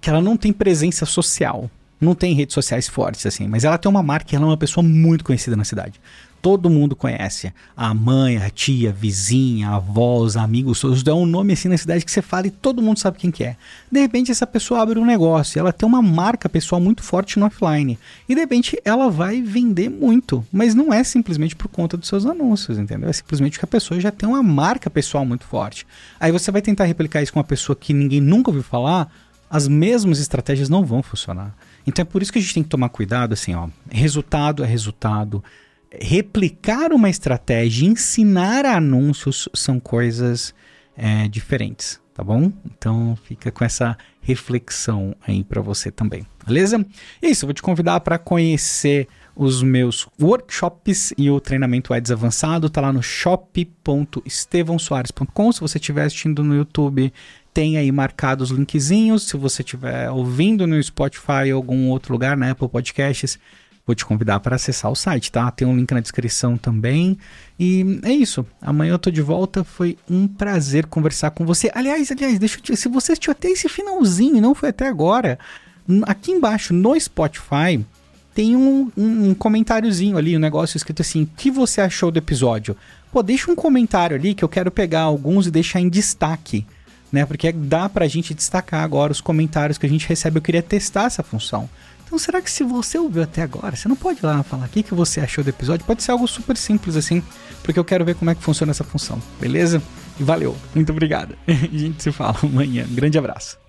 que 0.01 0.09
ela 0.09 0.21
não 0.21 0.35
tem 0.35 0.51
presença 0.51 1.05
social, 1.05 1.69
não 2.03 2.15
tem 2.15 2.33
redes 2.33 2.53
sociais 2.53 2.87
fortes 2.87 3.25
assim, 3.25 3.47
mas 3.47 3.63
ela 3.63 3.77
tem 3.77 3.89
uma 3.89 4.03
marca, 4.03 4.35
ela 4.35 4.45
é 4.45 4.47
uma 4.47 4.57
pessoa 4.57 4.83
muito 4.83 5.23
conhecida 5.23 5.55
na 5.55 5.63
cidade 5.63 5.99
todo 6.43 6.69
mundo 6.69 6.93
conhece. 6.93 7.53
A 7.75 7.93
mãe, 7.93 8.35
a 8.35 8.49
tia, 8.49 8.89
a 8.89 8.91
vizinha, 8.91 9.69
a 9.69 9.75
avó, 9.75 10.17
os 10.17 10.35
amigos, 10.35 11.01
dão 11.01 11.21
um 11.21 11.25
nome 11.25 11.53
assim 11.53 11.69
na 11.69 11.77
cidade 11.77 12.03
que 12.03 12.11
você 12.11 12.21
fala 12.21 12.47
e 12.47 12.51
todo 12.51 12.81
mundo 12.81 12.99
sabe 12.99 13.17
quem 13.17 13.31
que 13.31 13.45
é. 13.45 13.55
De 13.89 14.01
repente 14.01 14.29
essa 14.29 14.45
pessoa 14.45 14.81
abre 14.81 14.99
um 14.99 15.05
negócio, 15.05 15.57
ela 15.57 15.71
tem 15.71 15.87
uma 15.87 16.01
marca 16.01 16.49
pessoal 16.49 16.81
muito 16.81 17.01
forte 17.01 17.39
no 17.39 17.45
offline. 17.45 17.97
E 18.27 18.35
de 18.35 18.41
repente 18.41 18.77
ela 18.83 19.09
vai 19.09 19.41
vender 19.41 19.87
muito, 19.87 20.45
mas 20.51 20.75
não 20.75 20.93
é 20.93 21.01
simplesmente 21.05 21.55
por 21.55 21.69
conta 21.69 21.95
dos 21.95 22.09
seus 22.09 22.25
anúncios, 22.25 22.77
entendeu? 22.77 23.09
É 23.09 23.13
simplesmente 23.13 23.57
que 23.57 23.63
a 23.63 23.67
pessoa 23.67 23.97
já 24.01 24.11
tem 24.11 24.27
uma 24.27 24.43
marca 24.43 24.89
pessoal 24.89 25.25
muito 25.25 25.45
forte. 25.45 25.87
Aí 26.19 26.29
você 26.29 26.51
vai 26.51 26.61
tentar 26.61 26.83
replicar 26.83 27.23
isso 27.23 27.31
com 27.31 27.39
uma 27.39 27.45
pessoa 27.45 27.73
que 27.73 27.93
ninguém 27.93 28.19
nunca 28.19 28.49
ouviu 28.49 28.63
falar, 28.63 29.09
as 29.49 29.65
mesmas 29.65 30.19
estratégias 30.19 30.67
não 30.67 30.83
vão 30.83 31.01
funcionar. 31.01 31.55
Então 31.85 32.03
é 32.03 32.05
por 32.05 32.21
isso 32.21 32.31
que 32.31 32.39
a 32.39 32.41
gente 32.41 32.53
tem 32.53 32.63
que 32.63 32.69
tomar 32.69 32.89
cuidado, 32.89 33.33
assim, 33.33 33.53
ó. 33.53 33.67
Resultado 33.91 34.63
é 34.63 34.67
resultado 34.67 35.43
replicar 35.99 36.91
uma 36.91 37.09
estratégia, 37.09 37.87
ensinar 37.87 38.65
anúncios 38.65 39.47
são 39.53 39.79
coisas 39.79 40.53
é, 40.97 41.27
diferentes, 41.27 41.99
tá 42.13 42.23
bom? 42.23 42.51
Então 42.65 43.17
fica 43.23 43.51
com 43.51 43.63
essa 43.63 43.97
reflexão 44.21 45.15
aí 45.25 45.43
para 45.43 45.61
você 45.61 45.91
também, 45.91 46.25
beleza? 46.45 46.85
Isso, 47.21 47.45
eu 47.45 47.47
vou 47.47 47.53
te 47.53 47.61
convidar 47.61 47.99
para 47.99 48.17
conhecer 48.17 49.07
os 49.35 49.61
meus 49.63 50.07
workshops 50.21 51.11
e 51.17 51.27
o 51.29 51.39
treinamento 51.39 51.93
Ads 51.93 52.11
avançado, 52.11 52.69
tá 52.69 52.81
lá 52.81 52.93
no 52.93 53.01
shop.estevãosoares.com. 53.01 55.51
Se 55.51 55.59
você 55.59 55.79
estiver 55.79 56.05
assistindo 56.05 56.43
no 56.43 56.55
YouTube, 56.55 57.11
tem 57.53 57.77
aí 57.77 57.91
marcados 57.91 58.51
os 58.51 58.57
linkzinhos. 58.57 59.23
Se 59.23 59.37
você 59.37 59.61
estiver 59.61 60.09
ouvindo 60.09 60.65
no 60.65 60.81
Spotify 60.81 61.51
ou 61.51 61.57
algum 61.57 61.89
outro 61.89 62.13
lugar, 62.13 62.35
na 62.35 62.51
Apple 62.51 62.67
Podcasts, 62.67 63.37
vou 63.85 63.95
te 63.95 64.05
convidar 64.05 64.39
para 64.39 64.55
acessar 64.55 64.91
o 64.91 64.95
site, 64.95 65.31
tá? 65.31 65.51
Tem 65.51 65.67
um 65.67 65.75
link 65.75 65.91
na 65.91 65.99
descrição 65.99 66.57
também. 66.57 67.17
E 67.59 67.99
é 68.03 68.11
isso. 68.11 68.45
Amanhã 68.61 68.93
eu 68.93 68.99
tô 68.99 69.11
de 69.11 69.21
volta. 69.21 69.63
Foi 69.63 69.97
um 70.09 70.27
prazer 70.27 70.87
conversar 70.87 71.31
com 71.31 71.45
você. 71.45 71.69
Aliás, 71.73 72.11
aliás, 72.11 72.39
deixa 72.39 72.57
eu 72.57 72.61
te, 72.61 72.75
se 72.75 72.89
você 72.89 73.11
assistiu 73.11 73.31
até 73.31 73.49
esse 73.49 73.69
finalzinho 73.69 74.37
e 74.37 74.41
não 74.41 74.55
foi 74.55 74.69
até 74.69 74.87
agora, 74.87 75.37
aqui 76.07 76.31
embaixo 76.31 76.73
no 76.73 76.99
Spotify 76.99 77.85
tem 78.33 78.55
um, 78.55 78.91
um, 78.97 79.29
um 79.29 79.33
comentáriozinho 79.33 80.17
ali, 80.17 80.35
um 80.35 80.39
negócio 80.39 80.75
escrito 80.77 81.01
assim: 81.01 81.23
o 81.23 81.29
que 81.37 81.51
você 81.51 81.81
achou 81.81 82.09
do 82.09 82.17
episódio? 82.17 82.75
Pô, 83.11 83.21
deixa 83.21 83.51
um 83.51 83.55
comentário 83.55 84.15
ali 84.15 84.33
que 84.33 84.43
eu 84.43 84.49
quero 84.49 84.71
pegar 84.71 85.01
alguns 85.01 85.45
e 85.45 85.51
deixar 85.51 85.79
em 85.79 85.87
destaque. 85.87 86.65
Né, 87.13 87.27
porque 87.27 87.51
dá 87.51 87.87
pra 87.87 88.07
gente 88.07 88.33
destacar 88.33 88.83
agora 88.83 89.11
os 89.11 89.21
comentários 89.21 89.77
que 89.77 89.85
a 89.85 89.89
gente 89.89 90.09
recebe. 90.09 90.39
Eu 90.39 90.41
queria 90.41 90.63
testar 90.63 91.05
essa 91.05 91.21
função. 91.21 91.69
Então, 92.03 92.17
será 92.17 92.41
que 92.41 92.49
se 92.49 92.63
você 92.63 92.97
ouviu 92.97 93.21
até 93.21 93.43
agora, 93.43 93.75
você 93.75 93.87
não 93.87 93.95
pode 93.95 94.19
ir 94.19 94.25
lá 94.25 94.41
falar 94.41 94.65
o 94.65 94.69
que, 94.69 94.81
que 94.81 94.93
você 94.93 95.19
achou 95.21 95.43
do 95.43 95.49
episódio? 95.49 95.85
Pode 95.85 96.01
ser 96.01 96.11
algo 96.11 96.27
super 96.27 96.57
simples 96.57 96.95
assim, 96.95 97.23
porque 97.63 97.79
eu 97.79 97.85
quero 97.85 98.03
ver 98.03 98.15
como 98.15 98.31
é 98.31 98.35
que 98.35 98.41
funciona 98.41 98.71
essa 98.71 98.83
função, 98.83 99.21
beleza? 99.39 99.81
E 100.19 100.23
valeu, 100.23 100.57
muito 100.75 100.91
obrigado. 100.91 101.35
a 101.47 101.53
gente 101.53 102.01
se 102.01 102.11
fala 102.11 102.35
amanhã. 102.43 102.85
Um 102.89 102.95
grande 102.95 103.17
abraço. 103.17 103.62